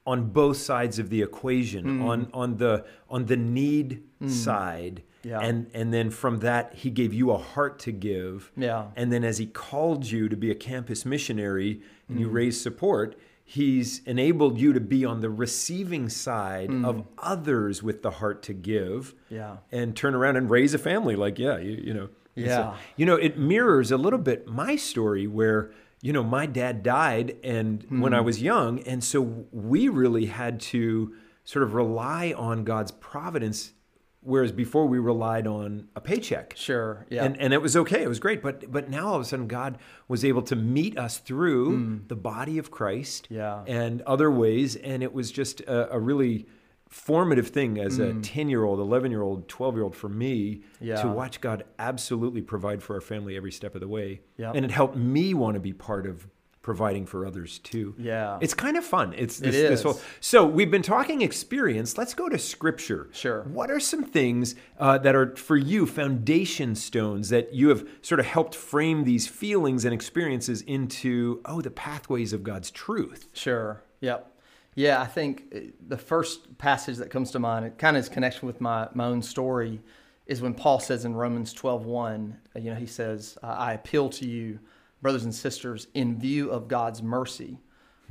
on 0.06 0.30
both 0.30 0.56
sides 0.56 0.98
of 0.98 1.10
the 1.10 1.22
equation, 1.22 1.98
hmm. 1.98 2.06
on 2.06 2.30
on 2.32 2.56
the 2.56 2.84
on 3.10 3.26
the 3.26 3.36
need 3.36 4.02
hmm. 4.20 4.28
side. 4.28 5.02
Yeah. 5.22 5.40
And 5.40 5.68
and 5.74 5.92
then 5.92 6.10
from 6.10 6.38
that 6.40 6.74
he 6.74 6.90
gave 6.90 7.12
you 7.12 7.32
a 7.32 7.38
heart 7.38 7.80
to 7.80 7.92
give. 7.92 8.52
Yeah. 8.56 8.86
And 8.94 9.12
then 9.12 9.24
as 9.24 9.38
he 9.38 9.46
called 9.46 10.08
you 10.08 10.28
to 10.28 10.36
be 10.36 10.50
a 10.50 10.54
campus 10.54 11.04
missionary 11.04 11.82
and 12.08 12.20
you 12.20 12.28
hmm. 12.28 12.34
raised 12.34 12.62
support, 12.62 13.18
he's 13.44 14.02
enabled 14.06 14.58
you 14.58 14.72
to 14.72 14.80
be 14.80 15.04
on 15.04 15.20
the 15.20 15.30
receiving 15.30 16.08
side 16.08 16.70
of 16.84 17.04
others 17.18 17.82
with 17.82 18.02
the 18.02 18.12
heart 18.12 18.42
to 18.44 18.52
give. 18.52 19.14
Yeah. 19.28 19.56
And 19.72 19.96
turn 19.96 20.14
around 20.14 20.36
and 20.36 20.48
raise 20.48 20.74
a 20.74 20.78
family 20.78 21.16
like 21.16 21.38
yeah, 21.38 21.58
you, 21.58 21.72
you 21.72 21.94
know. 21.94 22.08
And 22.36 22.46
so- 22.46 22.50
Yeah. 22.50 22.76
you 22.96 23.06
know, 23.06 23.16
it 23.16 23.38
mirrors 23.38 23.90
a 23.90 23.96
little 23.96 24.18
bit 24.18 24.46
my 24.46 24.76
story 24.76 25.26
where, 25.26 25.72
you 26.02 26.12
know, 26.12 26.22
my 26.22 26.46
dad 26.46 26.82
died 26.82 27.36
and 27.42 27.84
when 27.88 28.12
I 28.12 28.20
hmm. 28.20 28.26
was 28.26 28.42
young. 28.42 28.80
And 28.80 29.02
so 29.02 29.46
we 29.50 29.88
really 29.88 30.26
had 30.26 30.60
to 30.60 31.14
sort 31.44 31.62
of 31.62 31.74
rely 31.74 32.34
on 32.36 32.64
God's 32.64 32.90
providence, 32.90 33.72
whereas 34.20 34.52
before 34.52 34.86
we 34.86 34.98
relied 34.98 35.46
on 35.46 35.88
a 35.96 36.00
paycheck. 36.00 36.54
Sure. 36.56 37.06
Yeah. 37.08 37.24
And, 37.24 37.40
and 37.40 37.52
it 37.54 37.62
was 37.62 37.76
okay. 37.76 38.02
It 38.02 38.08
was 38.08 38.20
great. 38.20 38.42
But 38.42 38.70
but 38.70 38.90
now 38.90 39.08
all 39.08 39.14
of 39.14 39.22
a 39.22 39.24
sudden 39.24 39.46
God 39.46 39.78
was 40.06 40.24
able 40.24 40.42
to 40.42 40.56
meet 40.56 40.98
us 40.98 41.18
through 41.18 41.76
hmm. 41.76 41.96
the 42.08 42.16
body 42.16 42.58
of 42.58 42.70
Christ 42.70 43.28
Yeah. 43.30 43.64
and 43.66 44.02
other 44.02 44.30
ways. 44.30 44.76
And 44.76 45.02
it 45.02 45.12
was 45.12 45.30
just 45.32 45.60
a, 45.62 45.92
a 45.92 45.98
really 45.98 46.46
formative 46.88 47.48
thing 47.48 47.78
as 47.78 47.98
a 47.98 48.14
10 48.14 48.48
year 48.48 48.64
old, 48.64 48.78
11 48.80 49.10
year 49.10 49.22
old, 49.22 49.48
12 49.48 49.74
year 49.74 49.84
old 49.84 49.96
for 49.96 50.08
me 50.08 50.62
Yeah. 50.80 51.02
to 51.02 51.08
watch 51.08 51.40
God 51.40 51.64
absolutely 51.78 52.42
provide 52.42 52.82
for 52.82 52.94
our 52.94 53.00
family 53.00 53.36
every 53.36 53.52
step 53.52 53.74
of 53.74 53.80
the 53.80 53.88
way. 53.88 54.20
Yeah. 54.36 54.52
And 54.54 54.64
it 54.64 54.70
helped 54.70 54.96
me 54.96 55.34
want 55.34 55.54
to 55.54 55.60
be 55.60 55.72
part 55.72 56.06
of 56.06 56.26
providing 56.62 57.06
for 57.06 57.24
others 57.24 57.58
too. 57.60 57.94
Yeah. 57.96 58.38
It's 58.40 58.54
kind 58.54 58.76
of 58.76 58.84
fun. 58.84 59.14
It's 59.16 59.38
It 59.40 59.44
this, 59.52 59.54
this 59.54 59.82
whole. 59.84 60.00
So 60.18 60.44
we've 60.44 60.70
been 60.70 60.82
talking 60.82 61.22
experience. 61.22 61.96
Let's 61.96 62.12
go 62.12 62.28
to 62.28 62.38
scripture. 62.38 63.08
Sure. 63.12 63.42
What 63.44 63.70
are 63.70 63.78
some 63.78 64.02
things 64.02 64.56
uh, 64.80 64.98
that 64.98 65.14
are 65.14 65.36
for 65.36 65.56
you 65.56 65.86
foundation 65.86 66.74
stones 66.74 67.28
that 67.28 67.54
you 67.54 67.68
have 67.68 67.86
sort 68.02 68.18
of 68.18 68.26
helped 68.26 68.54
frame 68.56 69.04
these 69.04 69.28
feelings 69.28 69.84
and 69.84 69.94
experiences 69.94 70.62
into 70.62 71.40
oh 71.44 71.60
the 71.60 71.70
pathways 71.70 72.32
of 72.32 72.42
God's 72.42 72.72
truth? 72.72 73.28
Sure. 73.32 73.82
Yep. 74.00 74.32
Yeah, 74.76 75.00
I 75.00 75.06
think 75.06 75.44
uh, 75.54 75.58
the 75.88 75.96
first 75.96 76.58
passage 76.58 76.98
that 76.98 77.10
comes 77.10 77.30
to 77.32 77.38
mind, 77.38 77.64
it 77.64 77.78
kind 77.78 77.96
of 77.96 78.02
is 78.02 78.08
connection 78.08 78.46
with 78.46 78.60
my, 78.60 78.88
my 78.94 79.06
own 79.06 79.22
story, 79.22 79.80
is 80.26 80.42
when 80.42 80.54
Paul 80.54 80.78
says 80.80 81.04
in 81.04 81.14
Romans 81.14 81.52
12, 81.52 81.86
1, 81.86 82.38
uh, 82.54 82.58
you 82.58 82.70
know, 82.70 82.76
he 82.76 82.86
says, 82.86 83.38
I 83.42 83.72
appeal 83.72 84.08
to 84.10 84.26
you, 84.28 84.60
brothers 85.02 85.24
and 85.24 85.34
sisters, 85.34 85.86
in 85.94 86.18
view 86.18 86.50
of 86.50 86.68
God's 86.68 87.02
mercy, 87.02 87.58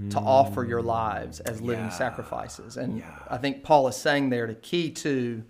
to 0.10 0.19
offer 0.19 0.65
your 0.65 0.81
lives 0.81 1.39
as 1.41 1.62
living 1.62 1.86
Yeah. 1.86 1.89
sacrifices. 1.89 2.75
And 2.75 3.01
I 3.29 3.38
think 3.38 3.63
Paul 3.63 3.88
is 3.88 3.95
saying 3.95 4.29
there 4.29 4.45
the 4.48 4.55
key 4.55 4.89
to, 4.91 5.41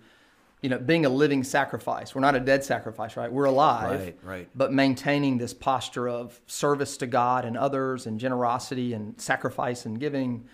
you 0.62 0.68
know, 0.68 0.78
being 0.78 1.04
a 1.04 1.08
living 1.08 1.42
sacrifice. 1.42 2.14
We're 2.14 2.20
not 2.20 2.36
a 2.36 2.40
dead 2.40 2.62
sacrifice, 2.62 3.16
right? 3.16 3.32
We're 3.32 3.46
alive 3.46 4.00
Right, 4.00 4.18
right. 4.22 4.48
but 4.54 4.72
maintaining 4.72 5.38
this 5.38 5.52
posture 5.52 6.08
of 6.08 6.40
service 6.46 6.96
to 6.98 7.06
God 7.08 7.44
and 7.44 7.56
others 7.56 8.06
and 8.06 8.20
generosity 8.20 8.92
and 8.92 9.20
sacrifice 9.20 9.84
and 9.84 9.98
giving, 9.98 10.46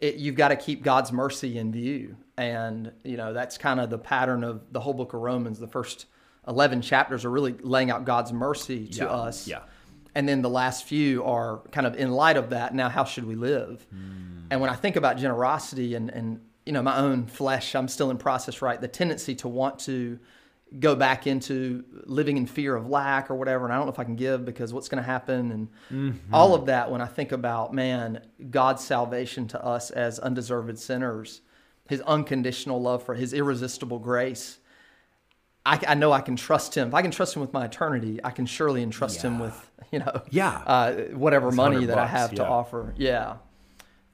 it, 0.00 0.16
you've 0.16 0.34
got 0.34 0.48
to 0.48 0.56
keep 0.56 0.82
God's 0.82 1.12
mercy 1.12 1.58
in 1.58 1.72
view. 1.72 2.16
And, 2.36 2.92
you 3.02 3.16
know, 3.16 3.32
that's 3.32 3.56
kind 3.56 3.80
of 3.80 3.88
the 3.90 3.98
pattern 3.98 4.44
of 4.44 4.60
the 4.72 4.80
whole 4.80 4.92
book 4.92 5.14
of 5.14 5.20
Romans. 5.20 5.58
The 5.58 5.66
first 5.66 6.06
11 6.46 6.82
chapters 6.82 7.24
are 7.24 7.30
really 7.30 7.54
laying 7.60 7.90
out 7.90 8.04
God's 8.04 8.32
mercy 8.32 8.86
to 8.88 9.04
Yeah, 9.04 9.10
us. 9.10 9.48
yeah. 9.48 9.60
And 10.14 10.28
then 10.28 10.42
the 10.42 10.50
last 10.50 10.84
few 10.84 11.24
are 11.24 11.60
kind 11.72 11.86
of 11.86 11.96
in 11.96 12.10
light 12.10 12.36
of 12.36 12.50
that. 12.50 12.74
Now, 12.74 12.88
how 12.88 13.04
should 13.04 13.24
we 13.26 13.34
live? 13.34 13.86
Hmm. 13.90 14.46
And 14.50 14.60
when 14.60 14.70
I 14.70 14.74
think 14.74 14.96
about 14.96 15.16
generosity 15.18 15.94
and, 15.94 16.10
and, 16.10 16.40
you 16.64 16.72
know, 16.72 16.82
my 16.82 16.98
own 16.98 17.26
flesh, 17.26 17.74
I'm 17.74 17.88
still 17.88 18.10
in 18.10 18.16
process, 18.16 18.62
right? 18.62 18.80
The 18.80 18.88
tendency 18.88 19.34
to 19.36 19.48
want 19.48 19.78
to 19.80 20.18
go 20.80 20.94
back 20.96 21.26
into 21.26 21.84
living 22.06 22.36
in 22.36 22.46
fear 22.46 22.74
of 22.74 22.88
lack 22.88 23.30
or 23.30 23.34
whatever. 23.36 23.64
And 23.64 23.72
I 23.72 23.76
don't 23.76 23.86
know 23.86 23.92
if 23.92 23.98
I 23.98 24.04
can 24.04 24.16
give 24.16 24.44
because 24.44 24.74
what's 24.74 24.88
going 24.88 25.02
to 25.02 25.06
happen 25.08 25.50
and 25.52 25.68
Mm-hmm. 25.92 26.34
all 26.34 26.54
of 26.54 26.66
that. 26.66 26.90
When 26.90 27.00
I 27.00 27.06
think 27.06 27.32
about, 27.32 27.72
man, 27.72 28.20
God's 28.50 28.82
salvation 28.84 29.46
to 29.48 29.64
us 29.64 29.90
as 29.90 30.18
undeserved 30.18 30.76
sinners, 30.78 31.40
his 31.88 32.00
unconditional 32.00 32.82
love 32.82 33.04
for 33.04 33.14
his 33.14 33.32
irresistible 33.32 34.00
grace. 34.00 34.58
I, 35.64 35.80
I 35.88 35.94
know 35.94 36.12
I 36.12 36.20
can 36.20 36.36
trust 36.36 36.76
him. 36.76 36.88
If 36.88 36.94
I 36.94 37.02
can 37.02 37.10
trust 37.10 37.34
him 37.36 37.42
with 37.42 37.52
my 37.52 37.64
eternity, 37.64 38.20
I 38.22 38.30
can 38.30 38.46
surely 38.46 38.82
entrust 38.82 39.22
him 39.22 39.38
with, 39.38 39.70
you 39.92 40.00
know, 40.00 40.22
Yeah. 40.30 40.50
uh, 40.66 40.92
whatever 41.14 41.48
It's 41.48 41.56
money 41.56 41.76
100 41.76 41.88
that 41.88 41.98
I 41.98 42.02
bucks, 42.02 42.10
have 42.12 42.34
to 42.36 42.46
offer. 42.46 42.94
Yeah. 42.96 43.36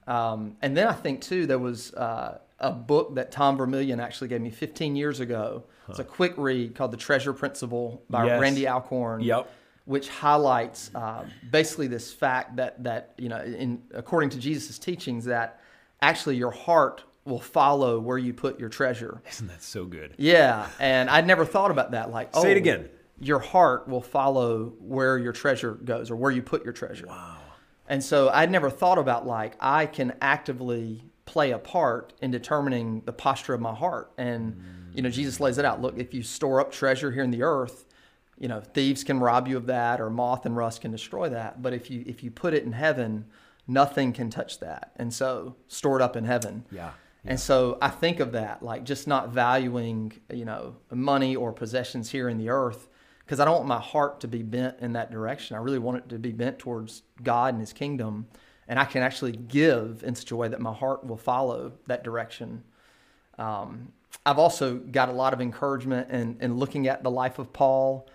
Um, 0.07 0.57
and 0.63 0.77
then 0.77 0.89
I 0.89 0.93
think 0.95 1.21
too 1.23 1.47
there 1.47 1.59
was 1.59 1.93
uh, 1.95 2.39
a 2.63 2.71
book 2.73 3.17
that 3.17 3.31
Tom 3.33 3.57
Vermillion 3.57 4.01
actually 4.01 4.29
gave 4.29 4.41
me 4.41 4.51
15 4.51 4.97
years 4.97 5.21
ago. 5.21 5.65
It's 5.89 5.99
a 5.99 6.05
quick 6.05 6.33
read 6.37 6.75
called 6.75 6.93
The 6.93 6.97
Treasure 6.97 7.33
Principle 7.33 8.03
by 8.09 8.27
Yes. 8.27 8.41
Randy 8.41 8.67
Alcorn. 8.67 9.21
Yep. 9.21 9.51
Which 9.85 10.09
highlights 10.09 10.91
uh, 10.95 11.25
basically 11.51 11.89
this 11.89 12.13
fact 12.13 12.57
that 12.57 12.85
that 12.85 13.15
you 13.19 13.29
know, 13.29 13.43
in 13.43 13.83
according 13.93 14.31
to 14.31 14.39
Jesus' 14.39 14.79
teachings, 14.79 15.25
that 15.25 15.61
actually 16.01 16.37
your 16.37 16.53
heart 16.53 17.03
will 17.25 17.41
follow 17.41 17.99
where 17.99 18.17
you 18.17 18.33
put 18.33 18.61
your 18.61 18.69
treasure. 18.69 19.21
Isn't 19.29 19.49
that 19.49 19.63
so 19.63 19.85
good? 19.85 20.15
Yeah, 20.19 20.69
and 20.79 21.11
I'd 21.11 21.27
never 21.27 21.45
thought 21.45 21.73
about 21.73 21.91
that. 21.91 22.11
Like, 22.13 22.31
oh, 22.35 22.43
Say 22.43 22.53
it 22.53 22.57
again. 22.57 22.89
Your 23.21 23.41
heart 23.41 23.89
will 23.89 24.01
follow 24.01 24.73
where 24.81 25.19
your 25.19 25.33
treasure 25.33 25.73
goes, 25.73 26.11
or 26.13 26.17
where 26.17 26.31
you 26.31 26.43
put 26.43 26.63
your 26.65 26.73
treasure. 26.73 27.07
Wow. 27.09 27.39
And 27.89 28.03
so 28.03 28.29
I'd 28.29 28.51
never 28.51 28.71
thought 28.71 28.99
about 28.99 29.27
like 29.27 29.55
I 29.61 29.87
can 29.87 30.15
actively 30.23 31.03
play 31.33 31.53
a 31.53 31.59
part 31.59 32.13
in 32.21 32.31
determining 32.31 33.01
the 33.07 33.13
posture 33.13 33.55
of 33.55 33.61
my 33.61 33.75
heart. 33.75 34.13
And 34.19 34.63
you 34.95 35.03
know, 35.03 35.09
Jesus 35.09 35.41
lays 35.41 35.57
it 35.57 35.65
out. 35.65 35.81
Look, 35.81 35.97
if 35.97 36.13
you 36.13 36.23
store 36.23 36.61
up 36.61 36.71
treasure 36.71 37.11
here 37.11 37.25
in 37.25 37.31
the 37.31 37.43
earth, 37.43 37.87
you 38.39 38.49
know, 38.49 38.61
thieves 38.61 39.03
can 39.05 39.19
rob 39.19 39.49
you 39.49 39.57
of 39.57 39.67
that, 39.67 40.01
or 40.01 40.11
moth 40.11 40.45
and 40.45 40.55
rust 40.55 40.83
can 40.83 40.91
destroy 40.91 41.31
that. 41.31 41.63
But 41.63 41.73
if 41.73 41.91
you 41.91 42.05
if 42.07 42.23
you 42.23 42.31
put 42.31 42.53
it 42.53 42.65
in 42.65 42.73
heaven, 42.73 43.25
nothing 43.67 44.13
can 44.13 44.29
touch 44.29 44.61
that. 44.61 44.93
And 44.97 45.13
so 45.15 45.57
store 45.69 45.97
it 45.97 46.03
up 46.03 46.17
in 46.17 46.25
heaven. 46.25 46.65
Yeah. 46.71 46.91
And 47.25 47.39
so 47.39 47.79
I 47.81 47.89
think 47.89 48.21
of 48.21 48.33
that, 48.33 48.63
like 48.63 48.85
just 48.85 49.07
not 49.07 49.31
valuing, 49.31 50.13
you 50.33 50.45
know, 50.45 50.77
money 50.91 51.37
or 51.37 51.53
possessions 51.53 52.11
here 52.11 52.29
in 52.29 52.37
the 52.37 52.51
earth, 52.51 52.89
because 53.21 53.39
I 53.39 53.45
don't 53.45 53.55
want 53.55 53.69
my 53.69 53.79
heart 53.79 54.21
to 54.21 54.29
be 54.29 54.43
bent 54.43 54.81
in 54.81 54.93
that 54.95 55.13
direction. 55.13 55.57
I 55.57 55.61
really 55.61 55.79
want 55.79 55.99
it 55.99 56.09
to 56.09 56.19
be 56.19 56.33
bent 56.33 56.59
towards 56.59 57.03
God 57.23 57.55
and 57.55 57.61
His 57.61 57.73
kingdom, 57.73 58.27
and 58.69 58.79
I 58.79 58.85
can 58.85 59.03
actually 59.03 59.33
give 59.33 60.03
in 60.07 60.15
such 60.15 60.31
a 60.31 60.37
way 60.37 60.49
that 60.49 60.61
my 60.61 60.73
heart 60.73 61.05
will 61.07 61.17
follow 61.17 61.73
that 61.87 62.05
direction. 62.05 62.63
Um, 63.39 63.93
I've 64.25 64.39
also 64.39 64.77
got 64.77 65.09
a 65.09 65.13
lot 65.13 65.33
of 65.33 65.41
encouragement 65.41 66.11
in, 66.11 66.37
in 66.41 66.57
looking 66.57 66.87
at 66.87 67.03
the 67.03 67.11
life 67.11 67.39
of 67.39 67.53
Paul. 67.53 68.07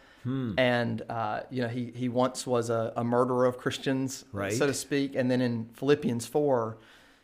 And, 0.58 1.04
uh, 1.10 1.44
you 1.50 1.62
know, 1.62 1.70
he, 1.70 1.92
he 1.96 2.10
once 2.10 2.46
was 2.46 2.70
a, 2.70 2.92
a 2.98 3.04
murderer 3.04 3.46
of 3.46 3.58
Christians, 3.58 4.26
Right. 4.34 4.52
so 4.52 4.68
to 4.68 4.74
speak. 4.74 5.16
And 5.16 5.32
then 5.32 5.40
in 5.40 5.70
Philippians 5.76 6.26
4, 6.26 6.76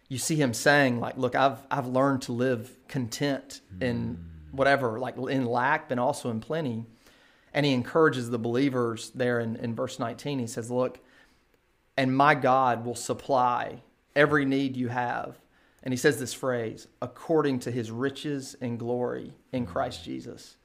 you 0.08 0.18
see 0.18 0.36
him 0.36 0.54
saying, 0.54 1.02
like, 1.02 1.18
look, 1.18 1.36
I've, 1.36 1.58
I've 1.70 1.88
learned 1.88 2.22
to 2.24 2.32
live 2.32 2.72
content 2.88 3.60
in 3.82 4.24
whatever, 4.54 5.00
like 5.00 5.18
in 5.18 5.46
lack, 5.46 5.90
but 5.90 6.00
also 6.00 6.30
in 6.30 6.40
plenty. 6.40 6.86
And 7.54 7.66
he 7.66 7.74
encourages 7.74 8.30
the 8.30 8.40
believers 8.40 9.12
there 9.14 9.42
in, 9.42 9.58
in 9.58 9.76
verse 9.76 10.00
19. 10.00 10.40
He 10.40 10.48
says, 10.48 10.72
look, 10.72 11.00
and 11.98 12.16
my 12.16 12.36
God 12.36 12.86
will 12.86 12.96
supply 12.96 13.82
every 14.16 14.46
need 14.46 14.76
you 14.78 14.88
have. 14.90 15.38
And 15.84 15.92
he 15.94 15.98
says 15.98 16.18
this 16.20 16.34
phrase, 16.34 16.88
according 17.02 17.60
to 17.62 17.72
his 17.72 17.92
riches 17.92 18.56
and 18.62 18.80
glory 18.80 19.34
in 19.52 19.66
Christ 19.66 20.04
Jesus. 20.04 20.58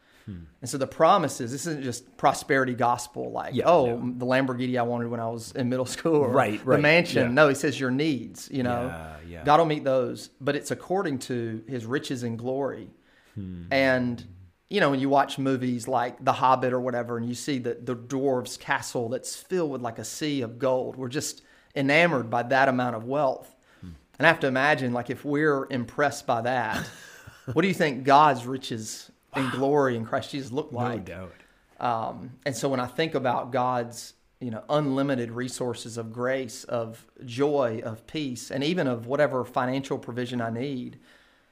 And 0.61 0.69
so 0.69 0.77
the 0.77 0.87
promise 0.87 1.41
is 1.41 1.51
this 1.53 1.67
isn't 1.67 1.83
just 1.83 2.19
prosperity 2.19 2.75
gospel, 2.75 3.33
like, 3.33 3.55
Yeah, 3.55 3.65
oh, 3.65 3.97
no. 3.99 4.13
the 4.19 4.27
Lamborghini 4.27 4.79
I 4.79 4.83
wanted 4.83 5.09
when 5.09 5.21
I 5.21 5.29
was 5.29 5.53
in 5.53 5.71
middle 5.71 5.87
school, 5.97 6.17
or 6.17 6.29
Right, 6.29 6.63
the 6.63 6.77
mansion. 6.77 7.29
yeah. 7.29 7.33
No, 7.33 7.49
he 7.49 7.55
says 7.55 7.81
your 7.81 7.91
needs, 7.91 8.47
you 8.53 8.63
know. 8.63 8.95
Yeah. 9.27 9.43
God 9.45 9.59
will 9.59 9.65
meet 9.65 9.85
those, 9.85 10.29
but 10.39 10.55
it's 10.55 10.71
according 10.71 11.21
to 11.21 11.65
his 11.67 11.87
riches 11.87 12.25
and 12.25 12.39
glory. 12.39 12.91
Hmm. 13.37 13.63
And 13.71 14.23
you 14.71 14.81
know, 14.81 14.91
when 14.91 15.01
you 15.01 15.09
watch 15.09 15.39
movies 15.39 15.89
like 15.89 16.23
The 16.23 16.33
Hobbit 16.33 16.73
or 16.73 16.81
whatever, 16.81 17.17
and 17.17 17.29
you 17.29 17.35
see 17.35 17.59
the 17.59 17.79
the 17.81 17.97
dwarves' 17.97 18.59
castle 18.59 19.09
that's 19.09 19.35
filled 19.35 19.71
with 19.71 19.81
like 19.81 19.99
a 19.99 20.05
sea 20.05 20.43
of 20.43 20.59
gold, 20.59 20.97
we're 20.97 21.09
just 21.09 21.43
enamored 21.75 22.29
by 22.29 22.43
that 22.45 22.69
amount 22.69 22.97
of 22.97 23.05
wealth. 23.05 23.55
Hmm. 23.81 23.91
And 24.19 24.27
I 24.27 24.29
have 24.29 24.41
to 24.41 24.47
imagine, 24.47 24.93
like, 24.93 25.11
if 25.11 25.25
we're 25.25 25.67
impressed 25.71 26.27
by 26.27 26.43
that, 26.43 26.85
what 27.53 27.63
do 27.63 27.69
you 27.69 27.75
think 27.75 28.05
God's 28.05 28.47
riches 28.47 29.11
and 29.33 29.51
glory 29.53 29.97
in 29.97 30.05
Christ 30.05 30.31
Jesus 30.31 30.53
look 30.53 30.73
like? 30.73 31.09
No 31.09 31.15
doubt. 31.15 31.33
Um, 31.81 32.33
and 32.45 32.57
so 32.57 32.69
when 32.69 32.81
I 32.81 32.87
think 32.87 33.15
about 33.15 33.53
God's, 33.53 34.15
you 34.41 34.51
know, 34.51 34.65
unlimited 34.69 35.31
resources 35.31 35.97
of 35.97 36.13
grace, 36.13 36.65
of 36.65 37.07
joy, 37.25 37.81
of 37.85 38.07
peace, 38.07 38.51
and 38.51 38.65
even 38.65 38.87
of 38.87 39.07
whatever 39.07 39.45
financial 39.45 39.97
provision 39.97 40.41
I 40.41 40.51
need, 40.51 40.99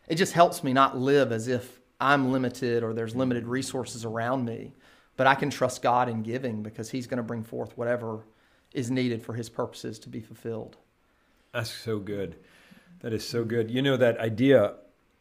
it 0.08 0.16
just 0.16 0.32
helps 0.32 0.64
me 0.64 0.72
not 0.72 0.98
live 0.98 1.32
as 1.32 1.48
if 1.48 1.80
I'm 2.00 2.30
limited 2.32 2.82
or 2.82 2.92
there's 2.92 3.14
limited 3.14 3.46
resources 3.46 4.04
around 4.04 4.44
me. 4.44 4.74
But 5.16 5.26
I 5.26 5.34
can 5.34 5.48
trust 5.48 5.80
God 5.82 6.08
in 6.08 6.22
giving 6.22 6.62
because 6.62 6.90
He's 6.90 7.06
going 7.06 7.16
to 7.16 7.22
bring 7.22 7.42
forth 7.42 7.76
whatever 7.76 8.26
is 8.74 8.90
needed 8.90 9.22
for 9.22 9.32
His 9.32 9.48
purposes 9.48 9.98
to 10.00 10.08
be 10.08 10.20
fulfilled. 10.20 10.76
That's 11.52 11.70
so 11.70 11.98
good. 11.98 12.36
That 13.00 13.12
is 13.12 13.26
so 13.26 13.44
good. 13.44 13.70
You 13.70 13.80
know 13.80 13.96
that 13.96 14.18
idea 14.18 14.74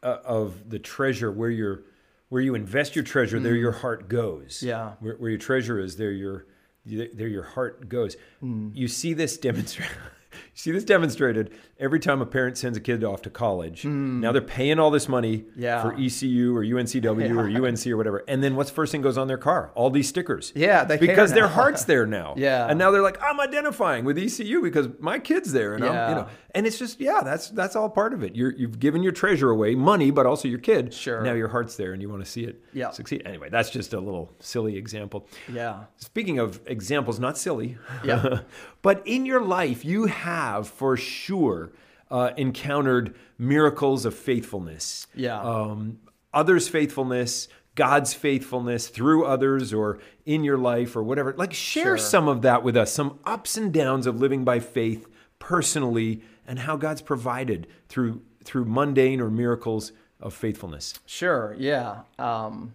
uh, 0.04 0.18
of 0.26 0.70
the 0.70 0.80
treasure 0.80 1.32
where 1.32 1.50
your 1.50 1.84
where 2.30 2.42
you 2.42 2.56
invest 2.56 2.96
your 2.96 3.06
treasure, 3.06 3.40
there 3.40 3.56
your 3.56 3.72
heart 3.72 4.10
goes. 4.10 4.62
Yeah. 4.62 4.94
Where, 5.00 5.16
where 5.16 5.30
your 5.30 5.40
treasure 5.40 5.80
is, 5.80 5.96
there 5.96 6.12
your 6.12 6.46
there 6.86 7.28
your 7.28 7.44
heart 7.44 7.88
goes. 7.88 8.18
You 8.42 8.88
see 8.88 9.14
this 9.14 9.38
demonstrated. 9.48 9.96
You 10.36 10.42
see 10.54 10.72
this 10.72 10.84
demonstrated 10.84 11.52
every 11.80 12.00
time 12.00 12.22
a 12.22 12.26
parent 12.26 12.58
sends 12.58 12.78
a 12.78 12.82
kid 12.82 13.04
off 13.04 13.22
to 13.24 13.30
college. 13.30 13.82
Hmm. 13.84 14.20
Now 14.22 14.32
they're 14.32 14.42
paying 14.42 14.80
all 14.80 14.92
this 14.92 15.08
money 15.10 15.46
Yeah. 15.56 15.82
for 15.82 15.94
ECU 15.94 16.56
or 16.56 16.64
UNCW 16.64 17.36
or 17.38 17.48
UNC 17.68 17.88
or 17.88 17.98
whatever, 17.98 18.24
and 18.28 18.44
then 18.44 18.56
what's 18.56 18.70
the 18.70 18.76
first 18.76 18.92
thing 18.92 19.02
goes 19.02 19.18
on 19.18 19.28
their 19.28 19.38
car? 19.38 19.72
All 19.76 19.90
these 19.90 20.08
stickers. 20.08 20.52
Yeah, 20.56 20.84
they 20.84 20.98
because 20.98 21.34
their 21.34 21.48
heart's 21.48 21.86
there 21.86 22.06
now. 22.06 22.34
Yeah. 22.46 22.68
and 22.68 22.78
now 22.78 22.92
they're 22.92 23.02
like, 23.02 23.22
I'm 23.24 23.40
identifying 23.40 24.06
with 24.06 24.18
ECU 24.18 24.62
because 24.62 24.88
my 25.00 25.20
kid's 25.20 25.52
there, 25.54 25.74
and 25.74 25.84
I'm, 25.86 26.10
you 26.10 26.16
know, 26.16 26.28
and 26.56 26.66
it's 26.66 26.80
just 26.80 27.00
yeah, 27.00 27.22
that's 27.24 27.50
that's 27.52 27.76
all 27.76 27.90
part 27.90 28.14
of 28.14 28.24
it. 28.24 28.36
You're 28.36 28.52
you've 28.54 28.80
given 28.80 29.04
your 29.04 29.12
treasure 29.12 29.52
away, 29.52 29.76
money, 29.76 30.10
but 30.10 30.26
also 30.26 30.48
your 30.48 30.58
kid. 30.60 30.94
Sure. 30.94 31.22
Now 31.22 31.34
your 31.34 31.50
heart's 31.50 31.76
there, 31.76 31.94
and 31.94 32.02
you 32.02 32.10
want 32.10 32.24
to 32.26 32.30
see 32.32 32.46
it 32.46 32.64
Yeah. 32.74 32.90
succeed. 32.92 33.22
Anyway, 33.26 33.50
that's 33.50 33.70
just 33.70 33.94
a 33.94 34.00
little 34.00 34.34
silly 34.40 34.78
example. 34.78 35.28
Yeah. 35.52 35.84
Speaking 35.98 36.40
of 36.40 36.60
examples, 36.66 37.20
not 37.20 37.38
silly, 37.38 37.78
Yeah. 38.04 38.40
but 38.82 39.04
in 39.06 39.26
your 39.28 39.42
life, 39.42 39.86
you 39.86 40.06
have 40.06 40.68
for 40.68 40.98
sure 40.98 41.74
uh, 42.10 42.32
encountered 42.38 43.16
miracles 43.38 44.06
of 44.06 44.16
faithfulness. 44.16 45.08
Yeah. 45.14 45.42
Um, 45.42 46.00
others' 46.34 46.68
faithfulness, 46.68 47.48
God's 47.76 48.14
faithfulness 48.14 48.88
through 48.88 49.26
others 49.26 49.74
or 49.74 50.00
in 50.26 50.44
your 50.44 50.58
life 50.58 50.96
or 50.96 51.04
whatever. 51.04 51.34
Like, 51.36 51.54
share 51.54 51.84
Sure. 51.84 51.98
some 51.98 52.28
of 52.28 52.42
that 52.44 52.64
with 52.64 52.78
us, 52.78 52.94
some 52.94 53.20
ups 53.26 53.58
and 53.58 53.74
downs 53.74 54.06
of 54.08 54.20
living 54.22 54.44
by 54.46 54.60
faith 54.60 55.08
personally 55.40 56.22
and 56.48 56.60
how 56.60 56.76
God's 56.76 57.02
provided 57.02 57.68
through 57.90 58.22
through 58.44 58.66
mundane 58.66 59.20
or 59.20 59.30
miracles 59.30 59.92
of 60.20 60.34
faithfulness. 60.34 60.94
Sure. 61.06 61.56
Yeah. 61.58 62.02
Um, 62.18 62.74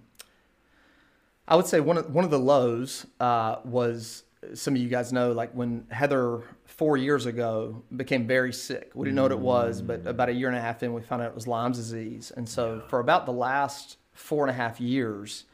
I 1.47 1.57
would 1.57 1.67
say 1.67 1.81
one 1.81 1.99
of 1.99 2.15
one 2.15 2.25
of 2.25 2.31
the 2.31 2.39
lows 2.39 3.07
uh, 3.19 3.57
was 3.65 4.25
some 4.55 4.75
of 4.75 4.81
you 4.81 4.89
guys 4.89 5.12
know, 5.12 5.33
like 5.33 5.53
when 5.53 5.87
Heather 5.91 6.43
four 6.65 6.97
years 6.97 7.27
ago 7.27 7.83
became 7.95 8.27
very 8.27 8.53
sick. 8.53 8.93
We 8.95 9.05
didn't 9.05 9.17
know 9.17 9.25
what 9.25 9.33
it 9.33 9.39
was, 9.39 9.83
but 9.83 10.07
about 10.07 10.29
a 10.29 10.33
year 10.33 10.49
and 10.49 10.57
a 10.57 10.61
half 10.61 10.83
in, 10.83 10.95
we 10.95 11.03
found 11.03 11.23
out 11.23 11.29
it 11.29 11.35
was 11.35 11.47
Lyme's 11.47 11.77
disease. 11.77 12.33
And 12.35 12.49
so 12.49 12.83
for 12.89 13.00
about 13.00 13.27
the 13.27 13.33
last 13.33 13.99
four 14.12 14.45
and 14.45 14.50
a 14.50 14.55
half 14.55 14.81
years, 14.81 15.45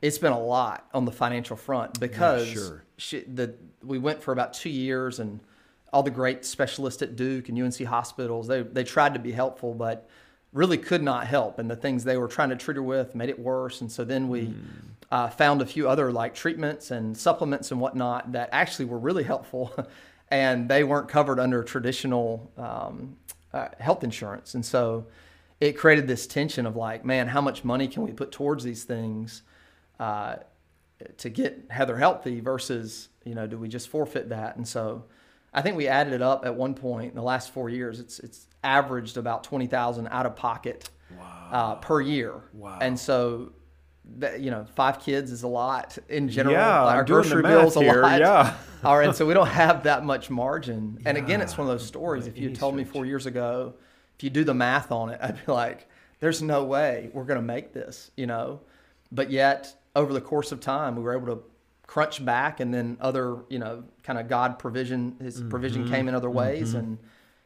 it's 0.00 0.18
been 0.18 0.32
a 0.32 0.40
lot 0.40 0.88
on 0.94 1.04
the 1.04 1.10
financial 1.10 1.56
front 1.56 1.98
because 1.98 2.46
sure. 2.46 2.84
she, 2.96 3.20
the 3.20 3.54
we 3.82 3.98
went 3.98 4.22
for 4.22 4.32
about 4.32 4.52
two 4.52 4.70
years 4.70 5.18
and 5.18 5.40
all 5.92 6.02
the 6.02 6.10
great 6.10 6.44
specialists 6.44 7.02
at 7.02 7.16
Duke 7.16 7.48
and 7.48 7.60
UNC 7.60 7.80
hospitals 7.82 8.46
they 8.46 8.62
they 8.62 8.84
tried 8.84 9.14
to 9.14 9.20
be 9.20 9.32
helpful 9.32 9.74
but 9.74 10.08
really 10.52 10.78
could 10.78 11.02
not 11.02 11.26
help. 11.26 11.58
And 11.58 11.70
the 11.70 11.76
things 11.76 12.04
they 12.04 12.16
were 12.16 12.28
trying 12.28 12.48
to 12.50 12.56
treat 12.56 12.76
her 12.76 12.82
with 12.82 13.14
made 13.14 13.28
it 13.28 13.38
worse. 13.38 13.80
And 13.80 13.90
so 13.90 14.04
then 14.04 14.28
we 14.28 14.54
uh, 15.10 15.28
found 15.28 15.60
a 15.62 15.66
few 15.66 15.88
other 15.88 16.10
like 16.10 16.34
treatments 16.34 16.90
and 16.90 17.16
supplements 17.16 17.70
and 17.70 17.80
whatnot 17.80 18.32
that 18.32 18.48
actually 18.52 18.86
were 18.86 18.98
really 18.98 19.24
helpful. 19.24 19.72
And 20.30 20.68
they 20.68 20.84
weren't 20.84 21.08
covered 21.08 21.40
under 21.40 21.62
traditional 21.62 22.52
um, 22.58 23.16
uh, 23.54 23.68
health 23.80 24.04
insurance. 24.04 24.52
And 24.52 24.62
so 24.62 25.06
it 25.58 25.72
created 25.72 26.06
this 26.06 26.26
tension 26.26 26.66
of 26.66 26.76
like 26.76 27.02
man 27.02 27.28
how 27.28 27.40
much 27.40 27.64
money 27.64 27.88
can 27.88 28.02
we 28.02 28.12
put 28.12 28.30
towards 28.30 28.62
these 28.62 28.84
things 28.84 29.40
uh, 29.98 30.36
to 31.16 31.30
get 31.30 31.64
Heather 31.70 31.96
healthy 31.96 32.40
versus, 32.40 33.08
you 33.24 33.34
know, 33.34 33.46
do 33.46 33.56
we 33.56 33.68
just 33.68 33.88
forfeit 33.88 34.28
that? 34.28 34.56
And 34.56 34.68
so 34.68 35.04
I 35.52 35.62
think 35.62 35.76
we 35.76 35.88
added 35.88 36.12
it 36.12 36.22
up 36.22 36.44
at 36.44 36.54
one 36.54 36.74
point 36.74 37.10
in 37.10 37.16
the 37.16 37.22
last 37.22 37.52
four 37.52 37.68
years. 37.68 38.00
It's, 38.00 38.18
it's 38.20 38.46
averaged 38.62 39.16
about 39.16 39.44
20,000 39.44 40.08
out 40.08 40.26
of 40.26 40.36
pocket 40.36 40.90
uh, 41.50 41.76
per 41.76 42.00
year. 42.00 42.34
Wow. 42.52 42.78
And 42.80 42.98
so 42.98 43.52
you 44.38 44.50
know, 44.50 44.66
five 44.74 45.00
kids 45.00 45.30
is 45.30 45.42
a 45.42 45.48
lot 45.48 45.98
in 46.08 46.28
general. 46.28 46.54
Yeah, 46.54 46.84
our 46.84 47.00
I'm 47.00 47.04
grocery 47.04 47.42
bill's 47.42 47.76
a 47.76 47.80
here, 47.80 48.02
lot. 48.02 48.20
yeah. 48.20 48.56
All 48.84 48.96
right, 48.96 49.14
so 49.14 49.26
we 49.26 49.34
don't 49.34 49.48
have 49.48 49.82
that 49.84 50.04
much 50.04 50.30
margin. 50.30 50.98
And 51.04 51.18
again, 51.18 51.40
it's 51.40 51.58
one 51.58 51.66
of 51.66 51.72
those 51.72 51.86
stories. 51.86 52.26
If 52.26 52.38
you 52.38 52.54
told 52.54 52.74
me 52.74 52.84
four 52.84 53.04
years 53.04 53.26
ago, 53.26 53.74
if 54.16 54.24
you 54.24 54.30
do 54.30 54.44
the 54.44 54.54
math 54.54 54.92
on 54.92 55.10
it, 55.10 55.18
I'd 55.22 55.44
be 55.44 55.52
like, 55.52 55.88
"There's 56.20 56.42
no 56.42 56.64
way 56.64 57.10
we're 57.12 57.24
going 57.24 57.40
to 57.40 57.46
make 57.46 57.72
this," 57.72 58.10
you 58.16 58.26
know. 58.26 58.60
But 59.10 59.30
yet, 59.30 59.74
over 59.96 60.12
the 60.12 60.20
course 60.20 60.52
of 60.52 60.60
time, 60.60 60.96
we 60.96 61.02
were 61.02 61.16
able 61.16 61.26
to 61.34 61.42
crunch 61.88 62.24
back, 62.24 62.60
and 62.60 62.72
then 62.72 62.96
other, 63.00 63.38
you 63.48 63.58
know, 63.58 63.82
kind 64.04 64.18
of 64.20 64.28
God 64.28 64.58
provision, 64.60 65.16
His 65.20 65.42
provision 65.42 65.82
Mm-hmm. 65.84 65.92
came 65.94 66.08
in 66.08 66.14
other 66.14 66.30
ways, 66.30 66.74
and 66.74 66.98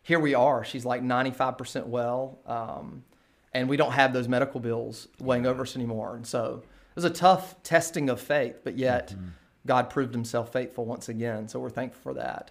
here 0.03 0.19
we 0.21 0.35
are. 0.35 0.65
She's 0.65 0.85
like 0.85 1.03
95% 1.03 1.87
well, 1.87 2.39
um, 2.47 3.05
and 3.55 3.69
we 3.69 3.77
don't 3.79 3.93
have 3.93 4.13
those 4.13 4.29
medical 4.29 4.61
bills 4.61 5.09
weighing 5.21 5.47
over 5.47 5.63
us 5.63 5.77
anymore. 5.77 6.17
And 6.17 6.27
so 6.27 6.63
it 6.65 6.97
was 6.97 7.05
a 7.05 7.11
tough 7.11 7.63
testing 7.63 8.11
of 8.11 8.21
faith, 8.21 8.61
but 8.65 8.77
yet 8.77 9.09
Mm-hmm. 9.13 9.27
God 9.65 9.91
proved 9.91 10.13
Himself 10.13 10.53
faithful 10.53 10.85
once 10.85 11.09
again. 11.09 11.47
So 11.47 11.61
we're 11.61 11.71
thankful 11.71 12.01
for 12.03 12.15
that. 12.15 12.51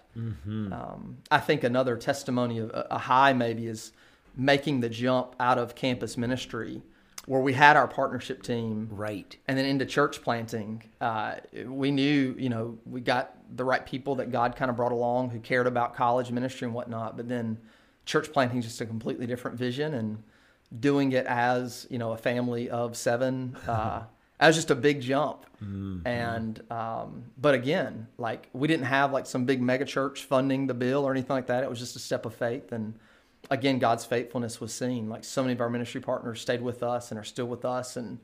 Um, 0.72 1.18
I 1.30 1.40
think 1.40 1.62
another 1.62 1.94
testimony 1.98 2.56
of 2.58 2.70
a 2.72 2.96
high 2.96 3.34
maybe 3.34 3.66
is 3.66 3.92
making 4.34 4.80
the 4.80 4.88
jump 4.88 5.36
out 5.38 5.58
of 5.58 5.74
campus 5.74 6.16
ministry, 6.16 6.80
where 7.26 7.40
we 7.40 7.52
had 7.52 7.76
our 7.76 7.86
partnership 7.86 8.42
team 8.42 8.88
Right. 8.90 9.36
and 9.46 9.56
then 9.56 9.64
into 9.64 9.86
church 9.86 10.22
planting, 10.22 10.82
uh, 11.00 11.36
we 11.66 11.90
knew, 11.90 12.34
you 12.38 12.48
know, 12.48 12.78
we 12.84 13.00
got 13.00 13.36
the 13.54 13.64
right 13.64 13.84
people 13.86 14.16
that 14.16 14.32
God 14.32 14.56
kind 14.56 14.70
of 14.70 14.76
brought 14.76 14.92
along 14.92 15.30
who 15.30 15.38
cared 15.38 15.66
about 15.66 15.94
college 15.94 16.30
ministry 16.32 16.66
and 16.66 16.74
whatnot. 16.74 17.16
But 17.16 17.28
then 17.28 17.58
church 18.06 18.32
planting 18.32 18.58
is 18.58 18.64
just 18.64 18.80
a 18.80 18.86
completely 18.86 19.26
different 19.26 19.56
vision 19.56 19.94
and 19.94 20.22
doing 20.80 21.12
it 21.12 21.26
as, 21.26 21.86
you 21.90 21.98
know, 21.98 22.12
a 22.12 22.16
family 22.16 22.68
of 22.70 22.96
seven, 22.96 23.56
uh, 23.68 24.02
that 24.38 24.46
was 24.48 24.56
just 24.56 24.70
a 24.70 24.74
big 24.74 25.00
jump. 25.00 25.46
And, 26.04 26.60
um, 26.72 27.26
but 27.38 27.54
again, 27.54 28.08
like 28.18 28.48
we 28.52 28.66
didn't 28.66 28.86
have 28.86 29.12
like 29.12 29.26
some 29.26 29.44
big 29.44 29.62
mega 29.62 29.84
church 29.84 30.24
funding 30.24 30.66
the 30.66 30.74
bill 30.74 31.04
or 31.04 31.12
anything 31.12 31.36
like 31.36 31.46
that. 31.46 31.62
It 31.62 31.70
was 31.70 31.78
just 31.78 31.94
a 31.94 32.00
step 32.00 32.26
of 32.26 32.34
faith. 32.34 32.72
And 32.72 32.94
again, 33.52 33.78
God's 33.78 34.04
faithfulness 34.04 34.60
was 34.60 34.72
seen. 34.74 35.08
Like 35.08 35.24
so 35.24 35.42
many 35.42 35.52
of 35.54 35.60
our 35.60 35.70
ministry 35.70 36.00
partners 36.00 36.40
stayed 36.40 36.62
with 36.62 36.82
us 36.82 37.10
and 37.10 37.20
are 37.20 37.24
still 37.24 37.46
with 37.46 37.64
us. 37.64 37.96
And, 37.96 38.18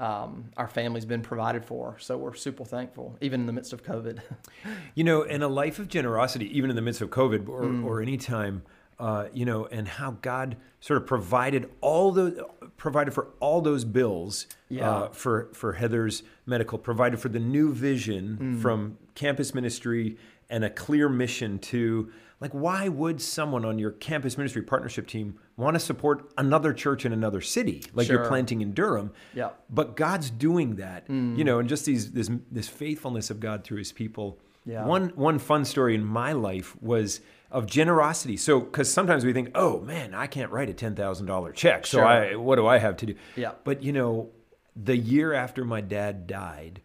um, 0.00 0.46
our 0.56 0.66
family's 0.66 1.04
been 1.04 1.22
provided 1.22 1.64
for. 1.64 1.96
So 2.00 2.16
we're 2.16 2.34
super 2.34 2.64
thankful, 2.64 3.16
even 3.20 3.40
in 3.40 3.46
the 3.46 3.52
midst 3.52 3.72
of 3.72 3.84
COVID. 3.84 4.20
You 4.94 5.04
know, 5.04 5.22
and 5.24 5.42
a 5.42 5.48
life 5.48 5.78
of 5.78 5.88
generosity, 5.88 6.46
even 6.58 6.68
in 6.70 6.76
the 6.76 6.82
midst 6.82 7.00
of 7.00 7.10
COVID 7.10 7.48
or, 7.48 7.62
Mm. 7.62 7.84
or 7.84 8.00
any 8.02 8.16
time, 8.16 8.62
uh, 8.98 9.26
you 9.32 9.44
know, 9.44 9.66
and 9.66 9.86
how 9.88 10.12
God 10.22 10.56
sort 10.80 11.00
of 11.00 11.06
provided 11.06 11.70
all 11.80 12.10
the 12.12 12.46
provided 12.76 13.12
for 13.14 13.28
all 13.40 13.60
those 13.60 13.84
bills 13.84 14.46
Yeah. 14.68 14.90
uh, 14.90 15.08
for 15.10 15.48
for 15.52 15.74
Heather's 15.74 16.22
medical, 16.46 16.78
provided 16.78 17.20
for 17.20 17.28
the 17.28 17.38
new 17.38 17.72
vision 17.72 18.38
Mm. 18.40 18.62
from 18.62 18.98
campus 19.14 19.54
ministry 19.54 20.16
and 20.52 20.64
a 20.64 20.70
clear 20.70 21.08
mission 21.08 21.58
to 21.58 22.12
like 22.40 22.52
why 22.52 22.88
would 22.88 23.20
someone 23.20 23.64
on 23.64 23.78
your 23.78 23.90
campus 23.92 24.36
ministry 24.38 24.62
partnership 24.62 25.06
team 25.06 25.38
want 25.56 25.74
to 25.74 25.80
support 25.80 26.32
another 26.38 26.72
church 26.72 27.04
in 27.04 27.12
another 27.12 27.40
city 27.40 27.82
like 27.94 28.06
you're 28.08 28.26
planting 28.26 28.60
in 28.62 28.72
Durham 28.74 29.10
Yeah. 29.34 29.50
but 29.70 29.96
God's 29.96 30.30
doing 30.30 30.76
that 30.76 31.08
Mm. 31.08 31.36
you 31.38 31.44
know 31.44 31.58
and 31.58 31.68
just 31.68 31.84
these 31.86 32.12
this 32.12 32.30
this 32.50 32.68
faithfulness 32.68 33.30
of 33.30 33.40
God 33.40 33.64
through 33.64 33.78
his 33.78 33.92
people 33.92 34.38
Yeah. 34.66 34.84
one 34.86 35.10
one 35.16 35.38
fun 35.38 35.64
story 35.64 35.94
in 35.94 36.04
my 36.04 36.32
life 36.32 36.76
was 36.82 37.20
of 37.50 37.66
generosity. 37.66 38.36
So, 38.38 38.60
because 38.60 38.90
sometimes 38.90 39.26
we 39.26 39.34
think, 39.34 39.50
oh 39.54 39.80
man, 39.80 40.14
I 40.14 40.26
can't 40.26 40.50
write 40.50 40.70
a 40.70 40.72
ten 40.72 40.94
thousand 40.94 41.26
dollar 41.26 41.52
check. 41.52 41.86
So 41.86 41.98
Sure. 41.98 42.06
I, 42.06 42.34
what 42.36 42.56
do 42.56 42.66
I 42.66 42.78
have 42.78 42.96
to 42.98 43.06
do? 43.06 43.14
Yeah. 43.36 43.52
But 43.64 43.82
you 43.82 43.92
know, 43.92 44.30
the 44.74 44.96
year 44.96 45.34
after 45.34 45.62
my 45.64 45.82
dad 45.82 46.26
died, 46.26 46.80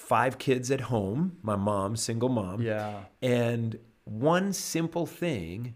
five 0.00 0.38
kids 0.38 0.70
at 0.70 0.80
home, 0.80 1.36
my 1.42 1.56
mom, 1.56 1.94
single 1.96 2.28
mom. 2.28 2.62
Yeah. 2.62 3.00
And 3.22 3.78
one 4.04 4.52
simple 4.52 5.06
thing 5.06 5.74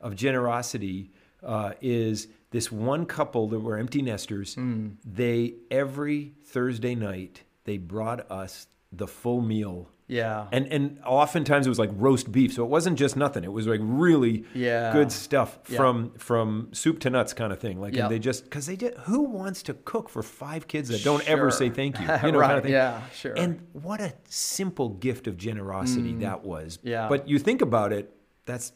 of 0.00 0.14
generosity 0.14 1.10
uh, 1.42 1.72
is 1.80 2.28
this 2.50 2.70
one 2.70 3.06
couple 3.06 3.48
that 3.48 3.58
were 3.60 3.78
empty 3.78 4.02
nesters. 4.02 4.56
They 5.04 5.54
every 5.70 6.34
Thursday 6.44 6.94
night 6.94 7.42
they 7.64 7.78
brought 7.78 8.30
us 8.30 8.66
the 8.92 9.08
full 9.08 9.40
meal 9.40 9.88
Yeah. 10.12 10.46
and 10.52 10.66
and 10.74 10.98
oftentimes 11.06 11.66
it 11.66 11.70
was 11.70 11.78
like 11.78 11.90
roast 11.94 12.30
beef, 12.30 12.52
so 12.54 12.62
it 12.64 12.68
wasn't 12.68 12.98
just 12.98 13.16
nothing. 13.16 13.44
It 13.44 13.52
was 13.52 13.66
like 13.66 13.80
really 13.82 14.44
Yeah. 14.54 14.92
good 14.92 15.10
stuff 15.10 15.58
Yeah. 15.68 15.76
from 15.78 16.10
from 16.18 16.68
soup 16.72 16.98
to 17.00 17.10
nuts 17.10 17.32
kind 17.32 17.52
of 17.52 17.58
thing. 17.58 17.80
Like 17.80 17.94
Yeah. 17.94 18.08
they 18.08 18.18
just 18.18 18.44
because 18.44 18.66
they 18.66 18.76
did. 18.76 18.94
Who 19.08 19.20
wants 19.22 19.62
to 19.64 19.74
cook 19.74 20.08
for 20.08 20.22
five 20.22 20.68
kids 20.68 20.88
that 20.90 21.02
don't 21.02 21.26
ever 21.28 21.50
say 21.50 21.70
thank 21.70 21.98
you? 22.00 22.06
You 22.24 22.32
know, 22.32 22.38
Right, 22.40 22.46
kind 22.48 22.58
of 22.58 22.64
thing. 22.64 22.72
yeah, 22.72 23.00
sure. 23.14 23.34
And 23.36 23.60
what 23.72 24.00
a 24.00 24.12
simple 24.28 24.88
gift 24.90 25.26
of 25.26 25.36
generosity 25.36 26.14
that 26.16 26.44
was. 26.44 26.76
Mm. 26.78 26.80
Yeah. 26.90 27.08
But 27.08 27.28
you 27.28 27.38
think 27.38 27.62
about 27.62 27.92
it, 27.92 28.12
that's 28.44 28.72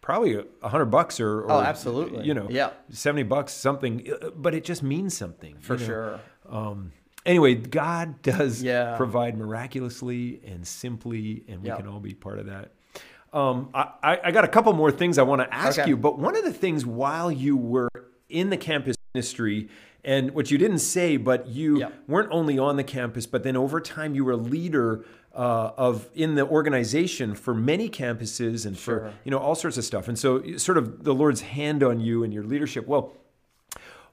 probably 0.00 0.40
a 0.62 0.68
hundred 0.68 0.86
bucks 0.86 1.18
or, 1.18 1.40
or 1.40 1.50
Oh, 1.52 1.60
absolutely. 1.62 2.24
you 2.24 2.32
know 2.34 2.46
Yeah. 2.48 2.70
seventy 2.90 3.24
bucks 3.24 3.52
something 3.52 4.06
uh, 4.22 4.30
but 4.36 4.54
it 4.54 4.62
just 4.62 4.82
means 4.84 5.16
something 5.16 5.56
For 5.58 5.74
you 5.74 5.80
know? 5.80 5.86
sure. 5.86 6.20
um 6.48 6.92
anyway 7.26 7.54
god 7.54 8.22
does 8.22 8.62
Yeah. 8.62 8.96
provide 8.96 9.36
miraculously 9.36 10.40
and 10.46 10.66
simply 10.66 11.44
and 11.48 11.62
we 11.62 11.68
Yeah. 11.68 11.76
can 11.76 11.86
all 11.88 12.00
be 12.00 12.14
part 12.14 12.38
of 12.38 12.46
that 12.46 12.72
um 13.32 13.68
i 13.74 14.18
i 14.24 14.30
got 14.30 14.44
a 14.44 14.48
couple 14.48 14.72
more 14.72 14.90
things 14.90 15.18
i 15.18 15.22
want 15.22 15.42
to 15.42 15.52
ask 15.54 15.78
Okay. 15.78 15.88
you 15.90 15.96
but 15.96 16.18
one 16.18 16.36
of 16.36 16.44
the 16.44 16.52
things 16.52 16.86
while 16.86 17.30
you 17.30 17.56
were 17.56 17.88
in 18.28 18.50
the 18.50 18.56
campus 18.56 18.96
ministry 19.14 19.68
and 20.04 20.30
what 20.32 20.50
you 20.50 20.58
didn't 20.58 20.78
say 20.78 21.16
but 21.16 21.46
you 21.48 21.80
Yeah. 21.80 21.88
weren't 22.06 22.28
only 22.30 22.58
on 22.58 22.76
the 22.76 22.84
campus 22.84 23.26
but 23.26 23.42
then 23.42 23.56
over 23.56 23.80
time 23.80 24.14
you 24.14 24.24
were 24.24 24.32
a 24.32 24.36
leader 24.36 25.04
uh, 25.34 25.70
of 25.76 26.08
in 26.14 26.34
the 26.34 26.46
organization 26.46 27.34
for 27.34 27.52
many 27.52 27.90
campuses 27.90 28.64
and 28.64 28.78
for 28.78 29.12
you 29.24 29.30
know 29.30 29.38
all 29.38 29.54
sorts 29.54 29.76
of 29.76 29.84
stuff 29.84 30.08
and 30.08 30.18
so 30.18 30.56
sort 30.56 30.78
of 30.78 31.04
the 31.04 31.12
lord's 31.14 31.42
hand 31.42 31.82
on 31.82 32.00
you 32.00 32.24
and 32.24 32.32
your 32.32 32.42
leadership 32.44 32.86
well 32.86 33.12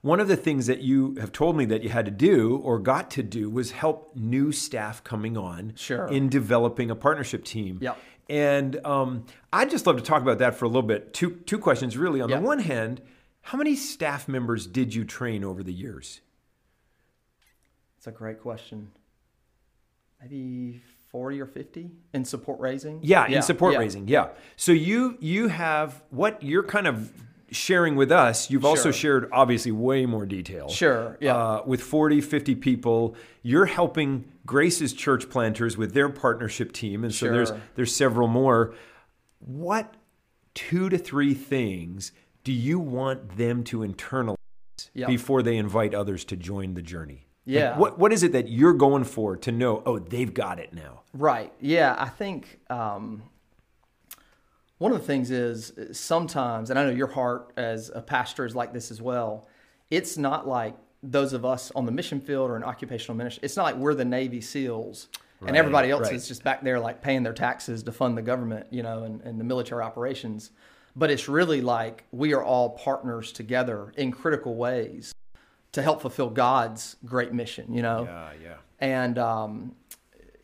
one 0.04 0.20
of 0.20 0.28
the 0.28 0.36
things 0.36 0.68
that 0.68 0.82
you 0.82 1.16
have 1.20 1.32
told 1.32 1.56
me 1.56 1.64
that 1.66 1.82
you 1.82 1.88
had 1.90 2.04
to 2.06 2.12
do 2.12 2.58
or 2.58 2.78
got 2.78 3.10
to 3.12 3.24
do 3.24 3.50
was 3.50 3.72
help 3.72 4.12
new 4.16 4.52
staff 4.52 5.02
coming 5.04 5.38
on 5.38 5.72
Sure. 5.76 6.08
in 6.08 6.28
developing 6.28 6.92
a 6.92 6.96
partnership 6.96 7.46
team. 7.46 7.80
Yep. 7.82 7.98
And 8.30 8.86
um, 8.86 9.26
I'd 9.54 9.70
just 9.70 9.88
love 9.88 9.96
to 9.96 10.04
talk 10.04 10.22
about 10.22 10.40
that 10.40 10.56
for 10.56 10.66
a 10.66 10.68
little 10.68 10.82
bit. 10.84 11.14
Two, 11.14 11.38
two 11.46 11.58
questions, 11.58 11.98
really. 11.98 12.20
On 12.20 12.28
Yep. 12.30 12.40
the 12.42 12.46
one 12.46 12.60
hand, 12.60 13.02
how 13.42 13.58
many 13.58 13.78
staff 13.78 14.28
members 14.28 14.68
did 14.68 14.94
you 14.94 15.06
train 15.06 15.42
over 15.44 15.64
the 15.64 15.74
years? 15.74 16.20
It's 17.98 18.06
a 18.08 18.12
great 18.12 18.42
question. 18.42 18.92
Maybe 20.22 20.82
40 21.12 21.40
or 21.40 21.46
50 21.46 21.92
in 22.14 22.26
support 22.26 22.60
raising? 22.60 23.00
Yeah, 23.04 23.26
in 23.28 23.42
support 23.42 23.74
yeah. 23.74 23.80
raising. 23.80 24.10
Yeah. 24.10 24.30
So 24.58 24.74
you 24.74 25.18
you 25.22 25.48
have 25.48 26.04
what 26.10 26.44
you're 26.44 26.64
kind 26.64 26.88
of 26.88 27.12
sharing 27.54 27.96
with 27.96 28.12
us. 28.12 28.50
You've 28.52 28.66
also 28.66 28.92
shared 28.92 29.30
obviously 29.32 29.72
way 29.72 30.06
more 30.06 30.26
detail. 30.26 30.68
Sure, 30.70 31.18
yeah. 31.22 31.36
Uh, 31.38 31.64
with 31.66 31.82
40, 31.82 32.20
50 32.22 32.56
people, 32.56 33.16
you're 33.42 33.66
helping 33.68 34.26
Grace's 34.46 34.92
church 34.94 35.30
planters 35.30 35.78
with 35.78 35.94
their 35.94 36.10
partnership 36.10 36.74
team, 36.74 37.04
and 37.04 37.14
so 37.14 37.32
there's 37.32 37.50
Sure. 37.50 37.62
there's 37.76 37.96
several 37.96 38.28
more. 38.28 38.74
What 39.40 39.96
two 40.54 40.90
to 40.90 40.98
three 40.98 41.34
things 41.34 42.12
do 42.44 42.52
you 42.52 42.80
want 42.80 43.38
them 43.38 43.64
to 43.66 43.80
internalize 43.80 44.36
Yeah. 44.94 45.08
before 45.08 45.42
they 45.42 45.58
invite 45.58 45.94
others 45.94 46.26
to 46.26 46.36
join 46.36 46.74
the 46.74 46.82
journey? 46.82 47.28
Like, 47.46 47.56
Yeah. 47.56 47.78
what 47.78 48.00
what 48.00 48.14
is 48.14 48.24
it 48.24 48.32
that 48.34 48.50
you're 48.50 48.74
going 48.74 49.04
for 49.04 49.36
to 49.38 49.52
know? 49.52 49.82
Oh, 49.86 50.00
they've 50.00 50.34
got 50.34 50.60
it 50.60 50.74
now. 50.74 51.02
Right. 51.14 51.52
Yeah. 51.60 51.96
I 51.98 52.10
think 52.10 52.60
um, 52.70 53.24
one 54.84 54.92
of 54.92 55.00
the 55.00 55.08
things 55.08 55.32
is 55.32 55.72
sometimes, 55.94 56.70
and 56.70 56.78
I 56.78 56.84
know 56.84 56.92
your 56.92 57.08
heart 57.08 57.54
as 57.56 57.90
a 57.96 58.02
pastor 58.02 58.46
is 58.46 58.54
like 58.54 58.74
this 58.74 58.92
as 58.92 59.02
well. 59.02 59.48
It's 59.90 60.18
not 60.18 60.46
like 60.46 60.76
those 61.02 61.32
of 61.32 61.46
us 61.46 61.72
on 61.74 61.86
the 61.86 61.92
mission 61.94 62.20
field 62.20 62.52
or 62.52 62.58
in 62.58 62.66
occupational 62.66 63.16
ministry. 63.16 63.40
It's 63.44 63.56
not 63.56 63.64
like 63.64 63.76
we're 63.76 63.94
the 63.94 64.04
Navy 64.04 64.42
SEALs 64.42 65.08
Right, 65.40 65.48
and 65.48 65.58
everybody 65.58 65.90
else 65.90 66.08
right. 66.08 66.16
is 66.16 66.28
just 66.28 66.44
back 66.44 66.66
there 66.66 66.82
like 66.82 67.02
paying 67.02 67.24
their 67.24 67.32
taxes 67.32 67.82
to 67.84 67.94
fund 67.94 68.18
the 68.18 68.22
government, 68.22 68.68
you 68.72 68.84
know, 68.84 69.04
and, 69.04 69.22
and 69.22 69.40
the 69.40 69.46
military 69.46 69.82
operations. 69.82 70.52
But 70.98 71.10
it's 71.10 71.30
really 71.30 71.62
like 71.62 72.04
we 72.12 72.34
are 72.34 72.44
all 72.44 72.72
partners 72.72 73.32
together 73.32 73.94
in 73.96 74.12
critical 74.12 74.56
ways 74.56 75.16
to 75.72 75.82
help 75.82 76.02
fulfill 76.02 76.30
God's 76.30 76.98
great 77.06 77.32
mission, 77.32 77.74
you 77.74 77.82
know. 77.82 78.04
Yeah, 78.04 78.32
yeah. 78.44 78.56
And 78.80 79.18
um, 79.18 79.76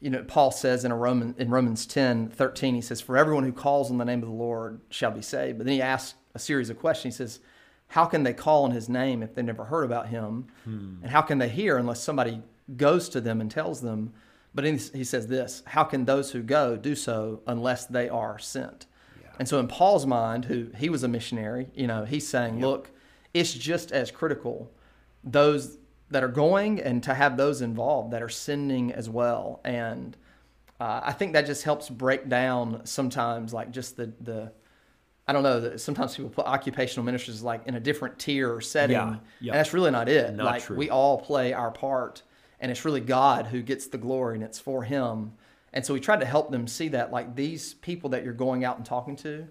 you 0.02 0.10
know, 0.10 0.24
Paul 0.24 0.52
says 0.52 0.86
in 0.86 0.92
a 0.92 0.96
Roman 0.96 1.36
in 1.38 1.50
Romans 1.50 1.86
10, 1.86 2.30
13, 2.30 2.76
he 2.76 2.82
says, 2.82 3.02
For 3.02 3.18
everyone 3.18 3.44
who 3.44 3.52
calls 3.52 3.92
on 3.92 3.98
the 3.98 4.06
name 4.06 4.22
of 4.22 4.30
the 4.30 4.36
Lord 4.36 4.80
shall 4.90 5.12
be 5.12 5.22
saved. 5.22 5.58
But 5.58 5.66
then 5.66 5.74
he 5.74 5.82
asks 5.82 6.16
a 6.34 6.40
series 6.40 6.70
of 6.70 6.80
questions. 6.80 7.16
He 7.16 7.18
says, 7.18 7.40
How 7.88 8.06
can 8.06 8.24
they 8.24 8.34
call 8.34 8.64
on 8.64 8.72
his 8.72 8.88
name 8.88 9.22
if 9.22 9.36
they 9.36 9.42
never 9.42 9.66
heard 9.66 9.84
about 9.84 10.08
him? 10.08 10.48
Hmm. 10.64 10.96
And 11.02 11.12
how 11.12 11.22
can 11.22 11.38
they 11.38 11.50
hear 11.50 11.78
unless 11.78 12.02
somebody 12.02 12.42
goes 12.78 13.10
to 13.10 13.22
them 13.22 13.42
and 13.42 13.52
tells 13.52 13.82
them? 13.82 14.14
But 14.56 14.66
he 14.66 15.04
says 15.04 15.28
this 15.28 15.64
How 15.68 15.84
can 15.84 16.06
those 16.06 16.32
who 16.32 16.42
go 16.42 16.78
do 16.78 16.96
so 16.96 17.42
unless 17.46 17.86
they 17.86 18.08
are 18.08 18.40
sent? 18.40 18.86
And 19.38 19.48
so 19.48 19.60
in 19.60 19.68
Paul's 19.68 20.06
mind, 20.06 20.46
who 20.46 20.70
he 20.78 20.90
was 20.90 21.04
a 21.04 21.08
missionary, 21.08 21.70
you 21.74 21.88
know, 21.88 22.04
he's 22.04 22.28
saying, 22.28 22.60
look, 22.60 22.92
it's 23.34 23.54
just 23.54 23.94
as 23.94 24.12
critical 24.12 24.70
those 25.24 25.78
that 26.12 26.24
are 26.24 26.28
going 26.30 26.80
and 26.82 27.04
to 27.04 27.14
have 27.14 27.38
those 27.38 27.62
involved 27.62 28.12
that 28.12 28.24
are 28.24 28.30
sending 28.30 28.92
as 28.92 29.10
well. 29.10 29.62
And 29.64 30.18
uh, 30.80 31.02
I 31.04 31.12
think 31.14 31.34
that 31.34 31.46
just 31.46 31.64
helps 31.64 31.90
break 31.90 32.30
down 32.30 32.86
sometimes 32.86 33.54
like 33.54 33.72
just 33.72 33.98
the 33.98 34.12
the 34.22 34.52
I 35.28 35.34
don't 35.34 35.44
know. 35.44 35.78
Sometimes 35.78 36.16
people 36.16 36.32
put 36.32 36.48
occupational 36.48 37.06
ministers 37.06 37.44
like 37.44 37.68
in 37.68 37.76
a 37.76 37.80
different 37.80 38.18
tier 38.18 38.52
or 38.52 38.62
setting, 38.62 38.96
Yeah, 38.96 39.18
yeah. 39.40 39.52
and 39.52 39.60
that's 39.60 39.74
really 39.74 39.92
not 39.92 40.10
it. 40.10 40.34
Not 40.34 40.46
like 40.48 40.64
true. 40.64 40.76
we 40.76 40.90
all 40.90 41.20
play 41.20 41.54
our 41.54 41.70
part, 41.70 42.24
and 42.60 42.72
it's 42.72 42.84
really 42.84 43.02
God 43.02 43.46
who 43.46 43.62
gets 43.62 43.86
the 43.88 44.00
glory, 44.00 44.36
and 44.36 44.44
it's 44.44 44.58
for 44.58 44.84
Him. 44.84 45.34
And 45.72 45.86
so 45.86 45.94
we 45.94 46.00
tried 46.00 46.22
to 46.22 46.26
help 46.26 46.50
them 46.50 46.66
see 46.66 46.88
that, 46.88 47.12
like 47.12 47.36
these 47.36 47.76
people 47.76 48.10
that 48.10 48.24
you're 48.24 48.34
going 48.34 48.66
out 48.66 48.78
and 48.78 48.86
talking 48.86 49.16
to, 49.18 49.48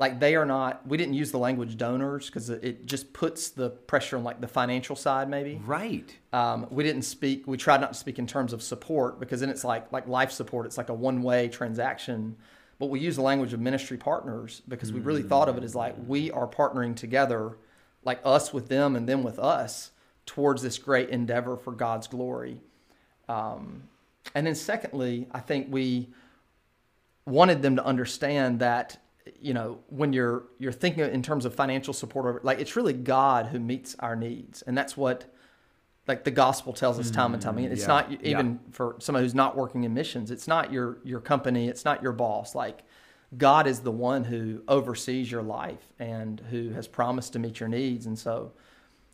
like 0.00 0.18
they 0.18 0.34
are 0.34 0.46
not. 0.46 0.84
We 0.86 0.96
didn't 0.96 1.12
use 1.12 1.30
the 1.30 1.38
language 1.38 1.76
donors 1.76 2.26
because 2.26 2.48
it 2.48 2.86
just 2.86 3.12
puts 3.12 3.50
the 3.50 3.68
pressure 3.68 4.16
on 4.16 4.24
like 4.24 4.40
the 4.40 4.48
financial 4.48 4.96
side, 4.96 5.28
maybe. 5.28 5.60
Right. 5.64 6.16
Um, 6.32 6.66
we 6.70 6.82
didn't 6.82 7.02
speak. 7.02 7.46
We 7.46 7.58
tried 7.58 7.82
not 7.82 7.92
to 7.92 7.98
speak 7.98 8.18
in 8.18 8.26
terms 8.26 8.54
of 8.54 8.62
support 8.62 9.20
because 9.20 9.40
then 9.40 9.50
it's 9.50 9.62
like 9.62 9.92
like 9.92 10.08
life 10.08 10.32
support. 10.32 10.64
It's 10.64 10.78
like 10.78 10.88
a 10.88 10.94
one 10.94 11.22
way 11.22 11.48
transaction. 11.48 12.36
But 12.78 12.86
we 12.86 12.98
use 12.98 13.16
the 13.16 13.22
language 13.22 13.52
of 13.52 13.60
ministry 13.60 13.98
partners 13.98 14.62
because 14.66 14.90
we 14.90 15.00
really 15.00 15.22
thought 15.22 15.50
of 15.50 15.58
it 15.58 15.64
as 15.64 15.74
like 15.74 15.94
we 16.06 16.30
are 16.30 16.48
partnering 16.48 16.96
together, 16.96 17.58
like 18.02 18.20
us 18.24 18.54
with 18.54 18.68
them 18.68 18.96
and 18.96 19.06
them 19.06 19.22
with 19.22 19.38
us, 19.38 19.90
towards 20.24 20.62
this 20.62 20.78
great 20.78 21.10
endeavor 21.10 21.58
for 21.58 21.72
God's 21.72 22.06
glory. 22.06 22.62
Um, 23.28 23.82
and 24.34 24.46
then 24.46 24.54
secondly, 24.54 25.28
I 25.30 25.40
think 25.40 25.66
we 25.70 26.08
wanted 27.26 27.60
them 27.60 27.76
to 27.76 27.84
understand 27.84 28.60
that 28.60 28.98
you 29.40 29.54
know 29.54 29.78
when 29.88 30.12
you're 30.12 30.44
you're 30.58 30.72
thinking 30.72 31.04
in 31.04 31.22
terms 31.22 31.44
of 31.44 31.54
financial 31.54 31.94
support 31.94 32.26
or 32.26 32.40
like 32.42 32.58
it's 32.58 32.76
really 32.76 32.92
God 32.92 33.46
who 33.46 33.58
meets 33.58 33.96
our 33.98 34.16
needs 34.16 34.62
and 34.62 34.76
that's 34.76 34.96
what 34.96 35.32
like 36.08 36.24
the 36.24 36.30
gospel 36.30 36.72
tells 36.72 36.98
us 36.98 37.10
time 37.10 37.34
and 37.34 37.42
time 37.42 37.58
again. 37.58 37.70
It's 37.70 37.82
yeah, 37.82 37.86
not 37.86 38.10
yeah. 38.10 38.30
even 38.30 38.58
for 38.72 38.96
someone 38.98 39.22
who's 39.22 39.34
not 39.34 39.56
working 39.56 39.84
in 39.84 39.94
missions 39.94 40.30
it's 40.30 40.48
not 40.48 40.72
your 40.72 40.98
your 41.04 41.20
company 41.20 41.68
it's 41.68 41.84
not 41.84 42.02
your 42.02 42.12
boss. 42.12 42.54
Like 42.54 42.82
God 43.36 43.66
is 43.66 43.80
the 43.80 43.92
one 43.92 44.24
who 44.24 44.62
oversees 44.66 45.30
your 45.30 45.42
life 45.42 45.92
and 45.98 46.40
who 46.50 46.70
has 46.70 46.88
promised 46.88 47.32
to 47.34 47.38
meet 47.38 47.60
your 47.60 47.68
needs 47.68 48.06
and 48.06 48.18
so 48.18 48.52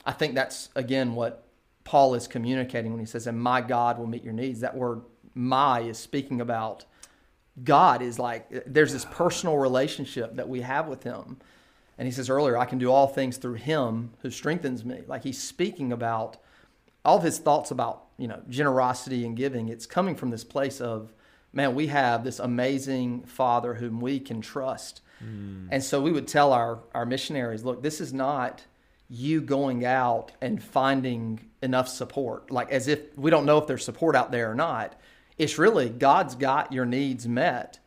I 0.05 0.13
think 0.13 0.35
that's 0.35 0.71
again 0.75 1.15
what 1.15 1.45
Paul 1.85 2.15
is 2.15 2.27
communicating 2.27 2.93
when 2.93 3.01
he 3.01 3.07
says 3.07 3.27
and 3.27 3.41
my 3.41 3.61
God 3.61 3.99
will 3.99 4.07
meet 4.07 4.25
your 4.25 4.33
needs. 4.33 4.61
That 4.61 4.77
word 4.77 5.03
my 5.35 5.81
is 5.81 5.99
speaking 5.99 6.41
about 6.41 6.87
God 7.63 8.03
is 8.03 8.19
like, 8.19 8.65
there's 8.67 8.93
this 8.93 9.07
personal 9.07 9.57
relationship 9.57 10.37
that 10.37 10.49
we 10.49 10.61
have 10.61 10.89
with 10.89 11.03
Him. 11.03 11.39
And 11.99 12.07
he 12.07 12.13
says 12.13 12.29
earlier, 12.29 12.59
I 12.59 12.67
can 12.67 12.79
do 12.79 12.91
all 12.91 13.07
things 13.07 13.39
through 13.39 13.55
Him 13.55 14.11
who 14.21 14.31
strengthens 14.31 14.85
me. 14.85 15.03
Like 15.07 15.23
he's 15.23 15.43
speaking 15.43 15.93
about 15.93 16.37
all 17.07 17.19
of 17.19 17.23
his 17.23 17.39
thoughts 17.39 17.71
about, 17.71 18.05
you 18.19 18.29
know, 18.29 18.43
generosity 18.49 19.25
and 19.25 19.37
giving. 19.37 19.69
It's 19.69 19.87
coming 19.87 20.17
from 20.17 20.31
this 20.31 20.45
place 20.45 20.81
of, 20.81 21.13
man, 21.53 21.75
we 21.75 21.87
have 21.87 22.25
this 22.25 22.39
amazing 22.41 23.23
Father 23.23 23.75
whom 23.75 24.01
we 24.01 24.19
can 24.19 24.41
trust. 24.41 25.01
Hmm. 25.21 25.69
And 25.71 25.83
so 25.83 26.03
we 26.03 26.13
would 26.13 26.27
tell 26.29 26.53
our, 26.53 26.81
our 26.95 27.07
missionaries, 27.07 27.65
look, 27.65 27.83
this 27.83 28.01
is 28.01 28.13
not 28.13 28.63
you 29.09 29.41
going 29.41 29.85
out 29.85 30.33
and 30.41 30.63
finding 30.63 31.41
enough 31.63 31.89
support, 31.89 32.51
like 32.51 32.71
as 32.73 32.89
if 32.89 33.17
we 33.17 33.31
don't 33.31 33.47
know 33.47 33.59
if 33.59 33.67
there's 33.69 33.85
support 33.85 34.17
out 34.17 34.33
there 34.33 34.51
or 34.51 34.55
not. 34.55 34.95
It's 35.39 35.59
really 35.59 35.89
God's 35.89 36.35
got 36.35 36.73
your 36.73 36.87
needs 36.87 37.27
met. 37.29 37.79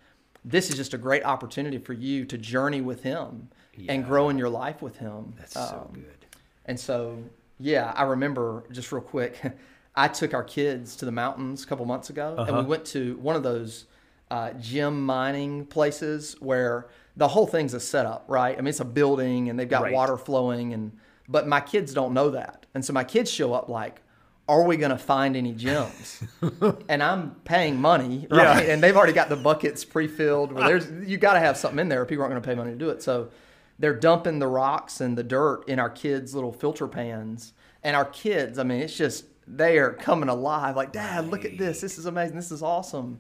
This 0.46 0.70
is 0.70 0.76
just 0.76 0.94
a 0.94 0.98
great 0.98 1.24
opportunity 1.26 1.78
for 1.78 1.94
you 1.94 2.26
to 2.26 2.38
journey 2.38 2.82
with 2.82 3.04
Him 3.04 3.50
and 3.88 4.06
grow 4.06 4.30
in 4.30 4.38
your 4.38 4.50
life 4.50 4.82
with 4.82 4.98
Him. 4.98 5.34
That's 5.38 5.54
so 5.54 5.88
Um, 5.88 5.94
good. 5.94 6.26
and 6.66 6.80
so, 6.80 7.18
yeah, 7.60 7.94
I 7.96 8.04
remember 8.04 8.64
just 8.72 8.92
real 8.92 9.02
quick, 9.02 9.40
I 9.96 10.08
took 10.08 10.34
our 10.34 10.44
kids 10.44 10.96
to 10.98 11.06
the 11.06 11.12
mountains 11.12 11.64
a 11.64 11.68
couple 11.68 11.86
months 11.86 12.10
ago, 12.10 12.36
and 12.38 12.50
Uh-huh. 12.50 12.62
we 12.62 12.68
went 12.68 12.86
to 12.88 13.18
one 13.18 13.36
of 13.36 13.44
those 13.44 13.86
uh, 14.32 14.52
gem 14.54 15.04
mining 15.06 15.66
places 15.66 16.36
where 16.40 16.88
the 17.18 17.28
whole 17.30 17.48
thing's 17.48 17.74
a 17.74 17.80
setup, 17.80 18.24
right? 18.28 18.56
I 18.56 18.62
mean, 18.62 18.68
it's 18.68 18.80
a 18.80 18.86
building, 18.86 19.50
and 19.50 19.60
they've 19.60 19.68
got 19.68 19.84
Right. 19.84 19.94
water 19.94 20.18
flowing, 20.18 20.72
and 20.74 20.92
but 21.28 21.48
my 21.48 21.60
kids 21.62 21.94
don't 21.94 22.14
know 22.14 22.30
that, 22.30 22.66
and 22.76 22.86
so 22.86 22.94
my 22.94 23.04
kids 23.04 23.30
show 23.32 23.54
up 23.54 23.70
like. 23.70 24.02
Are 24.50 24.64
we 24.64 24.78
going 24.78 24.90
to 24.90 24.98
find 24.98 25.36
any 25.36 25.54
gems? 25.54 26.24
and 26.90 27.04
I'm 27.04 27.36
paying 27.46 27.80
money, 27.80 28.26
right? 28.32 28.66
Yeah. 28.66 28.74
And 28.74 28.82
they've 28.82 28.98
already 28.98 29.14
got 29.14 29.30
the 29.30 29.36
buckets 29.36 29.86
pre-filled. 29.86 30.52
Where 30.52 30.64
ah. 30.64 30.68
there's 30.68 31.08
you 31.08 31.18
got 31.18 31.34
to 31.34 31.40
have 31.40 31.56
something 31.56 31.78
in 31.78 31.88
there. 31.88 32.02
or 32.02 32.06
People 32.06 32.24
aren't 32.24 32.34
going 32.34 32.42
to 32.42 32.48
pay 32.48 32.56
money 32.56 32.72
to 32.72 32.78
do 32.78 32.90
it. 32.90 33.04
So 33.04 33.30
they're 33.78 33.94
dumping 33.94 34.40
the 34.40 34.48
rocks 34.48 35.02
and 35.02 35.16
the 35.16 35.24
dirt 35.24 35.70
in 35.70 35.78
our 35.78 35.90
kids' 35.90 36.34
little 36.34 36.52
filter 36.52 36.88
pans. 36.88 37.54
And 37.84 37.96
our 37.96 38.06
kids, 38.06 38.58
I 38.58 38.64
mean, 38.64 38.82
it's 38.82 38.98
just 38.98 39.26
they 39.46 39.78
are 39.78 39.94
coming 39.94 40.30
alive. 40.30 40.76
Like, 40.76 40.94
Dad, 40.94 41.28
look 41.28 41.46
at 41.46 41.60
this. 41.60 41.80
This 41.82 42.00
is 42.00 42.08
amazing. 42.08 42.36
This 42.36 42.52
is 42.52 42.64
awesome. 42.64 43.20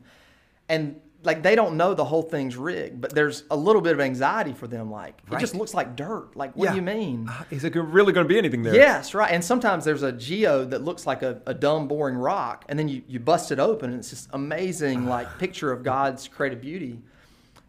And 0.67 0.99
like 1.23 1.43
they 1.43 1.53
don't 1.53 1.75
know 1.75 1.93
the 1.93 2.05
whole 2.05 2.21
thing's 2.23 2.55
rigged, 2.55 3.01
but 3.01 3.13
there's 3.13 3.43
a 3.51 3.55
little 3.57 3.81
bit 3.81 3.91
of 3.93 3.99
anxiety 3.99 4.53
for 4.53 4.67
them. 4.67 4.89
Like 4.89 5.21
it 5.31 5.37
just 5.39 5.53
looks 5.53 5.73
like 5.73 5.95
dirt. 5.97 6.35
Like 6.35 6.55
what 6.55 6.65
Yeah. 6.65 6.69
do 6.71 6.75
you 6.77 6.81
mean? 6.81 7.27
Uh, 7.29 7.43
Is 7.51 7.65
it 7.65 7.75
really 7.75 8.13
going 8.13 8.25
to 8.25 8.29
be 8.33 8.37
anything 8.37 8.63
there? 8.63 8.73
Yes, 8.73 9.13
right. 9.13 9.29
And 9.31 9.43
sometimes 9.43 9.83
there's 9.83 10.03
a 10.03 10.13
geode 10.13 10.69
that 10.71 10.81
looks 10.83 11.05
like 11.05 11.21
a, 11.21 11.41
a 11.45 11.53
dumb, 11.53 11.87
boring 11.89 12.15
rock, 12.15 12.63
and 12.69 12.79
then 12.79 12.87
you, 12.87 13.01
you 13.07 13.19
bust 13.19 13.51
it 13.51 13.59
open, 13.59 13.89
and 13.89 13.99
it's 13.99 14.11
this 14.11 14.27
amazing 14.31 15.07
like 15.07 15.37
picture 15.39 15.71
of 15.73 15.83
God's 15.83 16.27
creative 16.29 16.61
beauty. 16.61 17.01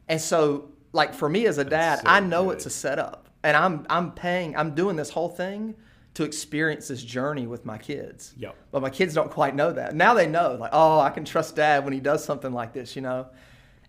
And 0.08 0.20
so, 0.20 0.68
like 0.92 1.12
for 1.12 1.28
me 1.28 1.46
as 1.46 1.58
a 1.58 1.64
dad, 1.64 2.00
so 2.00 2.04
I 2.06 2.20
know 2.20 2.44
good. 2.46 2.56
it's 2.56 2.66
a 2.66 2.70
setup, 2.70 3.28
and 3.42 3.56
I'm 3.56 3.84
I'm 3.90 4.12
paying, 4.12 4.56
I'm 4.56 4.74
doing 4.76 4.94
this 4.96 5.10
whole 5.10 5.28
thing 5.28 5.74
to 6.14 6.24
experience 6.24 6.88
this 6.88 7.02
journey 7.02 7.46
with 7.46 7.64
my 7.64 7.78
kids. 7.78 8.34
Yep. 8.36 8.56
But 8.72 8.82
my 8.82 8.90
kids 8.90 9.14
don't 9.14 9.30
quite 9.30 9.54
know 9.54 9.72
that. 9.72 9.94
Now 9.94 10.14
they 10.14 10.26
know, 10.26 10.54
like, 10.58 10.70
oh, 10.72 10.98
I 11.00 11.10
can 11.10 11.24
trust 11.24 11.56
dad 11.56 11.84
when 11.84 11.92
he 11.92 12.00
does 12.00 12.24
something 12.24 12.52
like 12.52 12.72
this, 12.72 12.96
you 12.96 13.02
know. 13.02 13.28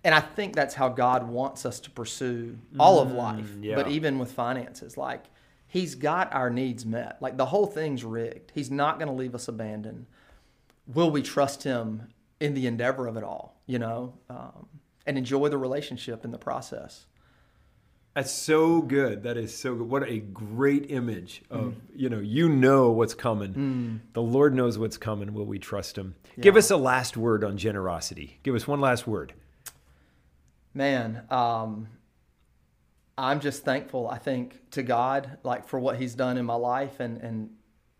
And 0.04 0.14
I 0.16 0.20
think 0.20 0.56
that's 0.56 0.74
how 0.74 0.90
God 0.90 1.28
wants 1.28 1.66
us 1.66 1.80
to 1.82 1.90
pursue 1.92 2.58
all 2.80 3.00
of 3.00 3.12
life, 3.12 3.46
Mm, 3.46 3.64
yeah. 3.64 3.76
but 3.76 3.88
even 3.90 4.20
with 4.20 4.32
finances. 4.32 4.98
Like, 4.98 5.26
He's 5.68 5.96
got 5.96 6.34
our 6.34 6.50
needs 6.50 6.86
met. 6.86 7.18
Like, 7.22 7.38
the 7.38 7.46
whole 7.46 7.66
thing's 7.66 8.04
rigged. 8.04 8.52
He's 8.54 8.70
not 8.70 9.00
going 9.00 9.08
to 9.08 9.14
leave 9.14 9.34
us 9.34 9.48
abandoned. 9.48 10.06
Will 10.86 11.10
we 11.12 11.22
trust 11.22 11.64
Him 11.64 12.10
in 12.42 12.54
the 12.56 12.68
endeavor 12.68 13.08
of 13.08 13.16
it 13.16 13.24
all, 13.24 13.62
you 13.68 13.80
know, 13.80 14.14
um, 14.30 14.68
and 15.08 15.18
enjoy 15.18 15.48
the 15.48 15.58
relationship 15.58 16.26
in 16.26 16.32
the 16.32 16.38
process? 16.38 17.06
That's 18.14 18.32
so 18.32 18.82
good. 18.82 19.24
That 19.24 19.38
is 19.38 19.56
so 19.58 19.74
good. 19.76 19.90
What 19.90 20.04
a 20.10 20.20
great 20.20 20.92
image 20.92 21.44
of, 21.50 21.62
Mm. 21.62 21.76
you 21.96 22.10
know, 22.10 22.20
you 22.20 22.50
know 22.50 22.92
what's 22.92 23.14
coming. 23.14 24.02
The 24.14 24.22
Lord 24.22 24.54
knows 24.54 24.78
what's 24.78 24.98
coming. 24.98 25.34
Will 25.34 25.46
we 25.46 25.60
trust 25.60 25.98
him? 25.98 26.16
Give 26.40 26.58
us 26.58 26.70
a 26.72 26.78
last 26.78 27.16
word 27.16 27.44
on 27.44 27.58
generosity. 27.58 28.40
Give 28.44 28.54
us 28.56 28.68
one 28.68 28.82
last 28.82 29.08
word. 29.08 29.34
Man, 30.74 31.24
um, 31.30 31.88
I'm 33.18 33.40
just 33.40 33.64
thankful, 33.64 34.10
I 34.10 34.18
think, 34.18 34.72
to 34.72 34.84
God, 34.84 35.38
like 35.44 35.68
for 35.68 35.80
what 35.80 35.98
He's 35.98 36.16
done 36.16 36.38
in 36.38 36.46
my 36.46 36.56
life. 36.56 37.00
And, 37.00 37.18
and 37.22 37.50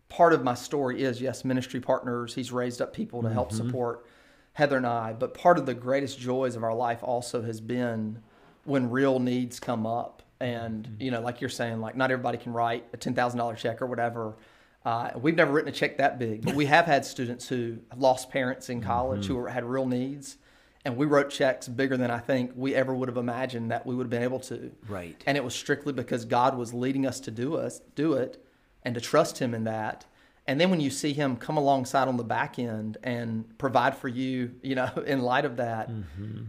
part 0.08 0.32
of 0.32 0.42
my 0.42 0.54
story 0.54 1.02
is, 1.02 1.20
yes, 1.20 1.44
ministry 1.44 1.80
partners. 1.80 2.34
He's 2.34 2.50
raised 2.52 2.80
up 2.82 2.92
people 2.92 3.22
to 3.22 3.30
help 3.30 3.52
support 3.52 4.06
Heather 4.54 4.76
and 4.78 4.86
I. 4.86 5.12
But 5.12 5.34
part 5.34 5.58
of 5.58 5.66
the 5.66 5.74
greatest 5.74 6.18
joys 6.18 6.56
of 6.56 6.64
our 6.64 6.74
life 6.74 7.02
also 7.02 7.42
has 7.42 7.60
been 7.60 8.22
when 8.64 8.90
real 8.90 9.18
needs 9.18 9.60
come 9.60 9.86
up. 9.86 10.22
And, 10.40 10.84
mm-hmm. 10.84 11.02
you 11.02 11.10
know, 11.10 11.20
like 11.20 11.40
you're 11.40 11.50
saying, 11.50 11.80
like 11.80 11.96
not 11.96 12.10
everybody 12.10 12.38
can 12.38 12.52
write 12.52 12.84
a 12.92 12.96
$10,000 12.96 13.56
check 13.56 13.80
or 13.80 13.86
whatever. 13.86 14.36
Uh, 14.84 15.10
we've 15.16 15.36
never 15.36 15.52
written 15.52 15.68
a 15.68 15.72
check 15.72 15.98
that 15.98 16.18
big, 16.18 16.44
but 16.44 16.54
we 16.54 16.66
have 16.66 16.86
had 16.86 17.04
students 17.04 17.48
who 17.48 17.78
lost 17.96 18.30
parents 18.30 18.68
in 18.68 18.80
college 18.80 19.26
who 19.26 19.36
mm-hmm. 19.36 19.52
had 19.52 19.64
real 19.64 19.86
needs. 19.86 20.38
And 20.84 20.96
we 20.96 21.06
wrote 21.06 21.30
checks 21.30 21.68
bigger 21.68 21.96
than 21.96 22.10
I 22.10 22.18
think 22.18 22.52
we 22.56 22.74
ever 22.74 22.92
would 22.92 23.08
have 23.08 23.16
imagined 23.16 23.70
that 23.70 23.86
we 23.86 23.94
would 23.94 24.04
have 24.04 24.10
been 24.10 24.24
able 24.24 24.40
to. 24.40 24.72
Right. 24.88 25.22
And 25.26 25.36
it 25.36 25.44
was 25.44 25.54
strictly 25.54 25.92
because 25.92 26.24
God 26.24 26.58
was 26.58 26.74
leading 26.74 27.06
us 27.06 27.20
to 27.20 27.30
do 27.30 27.56
us 27.56 27.80
do 27.94 28.14
it 28.14 28.44
and 28.82 28.96
to 28.96 29.00
trust 29.00 29.38
him 29.38 29.54
in 29.54 29.62
that. 29.64 30.06
And 30.46 30.60
then 30.60 30.70
when 30.70 30.80
you 30.80 30.90
see 30.90 31.12
him 31.12 31.36
come 31.36 31.56
alongside 31.56 32.08
on 32.08 32.16
the 32.16 32.24
back 32.24 32.58
end 32.58 32.98
and 33.04 33.56
provide 33.58 33.96
for 33.96 34.08
you, 34.08 34.56
you 34.62 34.74
know, 34.74 34.90
in 35.06 35.20
light 35.20 35.44
of 35.44 35.56
that, 35.58 35.88
mm-hmm. 35.88 36.42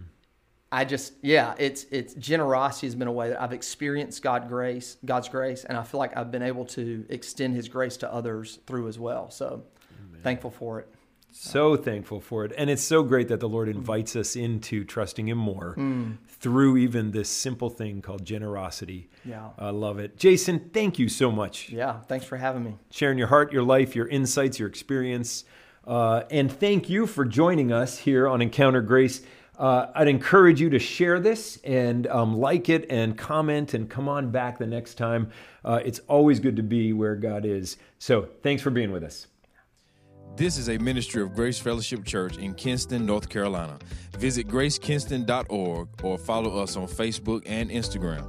I 0.74 0.86
just 0.86 1.14
yeah, 1.22 1.54
it's 1.60 1.86
it's 1.92 2.16
generosity 2.16 2.88
has 2.88 2.96
been 2.96 3.08
a 3.08 3.12
way 3.12 3.30
that 3.30 3.40
I've 3.40 3.54
experienced 3.54 4.24
God 4.24 4.48
grace, 4.48 4.98
God's 5.06 5.30
grace, 5.30 5.66
and 5.66 5.78
I 5.78 5.84
feel 5.84 6.00
like 6.00 6.18
I've 6.18 6.32
been 6.32 6.42
able 6.42 6.66
to 6.66 7.06
extend 7.10 7.56
His 7.56 7.70
grace 7.70 7.96
to 7.98 8.12
others 8.12 8.58
through 8.66 8.88
as 8.88 8.98
well. 8.98 9.30
So 9.30 9.64
thankful 10.24 10.50
for 10.50 10.80
it. 10.80 10.90
So 11.32 11.76
thankful 11.76 12.20
for 12.20 12.44
it. 12.46 12.54
And 12.58 12.70
it's 12.70 12.82
so 12.82 13.04
great 13.04 13.28
that 13.28 13.40
the 13.40 13.50
Lord 13.50 13.68
invites 13.70 14.16
us 14.16 14.36
into 14.36 14.84
trusting 14.84 15.28
Him 15.28 15.38
more 15.38 15.76
through 16.28 16.78
even 16.78 17.12
this 17.12 17.30
simple 17.30 17.70
thing 17.70 18.02
called 18.02 18.26
generosity. 18.26 19.10
Yeah. 19.26 19.50
I 19.60 19.70
love 19.70 20.00
it. 20.00 20.18
Jason, 20.18 20.70
thank 20.74 20.98
you 20.98 21.08
so 21.08 21.32
much. 21.32 21.70
Yeah, 21.70 22.00
thanks 22.02 22.26
for 22.26 22.38
having 22.38 22.64
me. 22.64 22.78
sharing 22.90 23.18
your 23.18 23.28
heart, 23.28 23.54
your 23.54 23.64
life, 23.64 23.96
your 23.96 24.08
insights, 24.08 24.60
your 24.60 24.68
experience. 24.68 25.46
Uh, 25.86 26.24
and 26.32 26.52
thank 26.52 26.90
you 26.90 27.06
for 27.06 27.26
joining 27.26 27.72
us 27.72 28.00
here 28.00 28.28
on 28.28 28.42
Encounter 28.42 28.82
Grace. 28.82 29.22
Uh, 29.58 29.88
I'd 29.94 30.08
encourage 30.08 30.60
you 30.60 30.70
to 30.72 30.80
share 30.80 31.20
this 31.20 31.58
and 31.64 32.08
um, 32.08 32.38
like 32.38 32.70
it 32.70 32.88
and 32.90 33.18
comment 33.18 33.74
and 33.74 33.90
come 33.90 34.10
on 34.10 34.32
back 34.32 34.58
the 34.58 34.66
next 34.66 34.96
time. 34.96 35.30
Uh, 35.64 35.80
it's 35.86 36.00
always 36.08 36.40
good 36.40 36.56
to 36.56 36.64
be 36.64 36.94
where 36.94 37.16
God 37.16 37.46
is. 37.46 37.78
So 38.00 38.28
thanks 38.42 38.62
for 38.62 38.72
being 38.72 38.92
with 38.92 39.04
us. 39.04 39.28
This 40.36 40.58
is 40.58 40.70
a 40.70 40.80
ministry 40.80 41.22
of 41.22 41.36
Grace 41.36 41.60
Fellowship 41.60 42.04
Church 42.04 42.38
in 42.38 42.56
Kinston, 42.56 43.06
North 43.06 43.30
Carolina. 43.30 43.78
Visit 44.18 44.48
gracekinston.org 44.48 45.88
or 46.04 46.18
follow 46.18 46.58
us 46.58 46.76
on 46.76 46.88
Facebook 46.88 47.44
and 47.46 47.70
Instagram. 47.70 48.28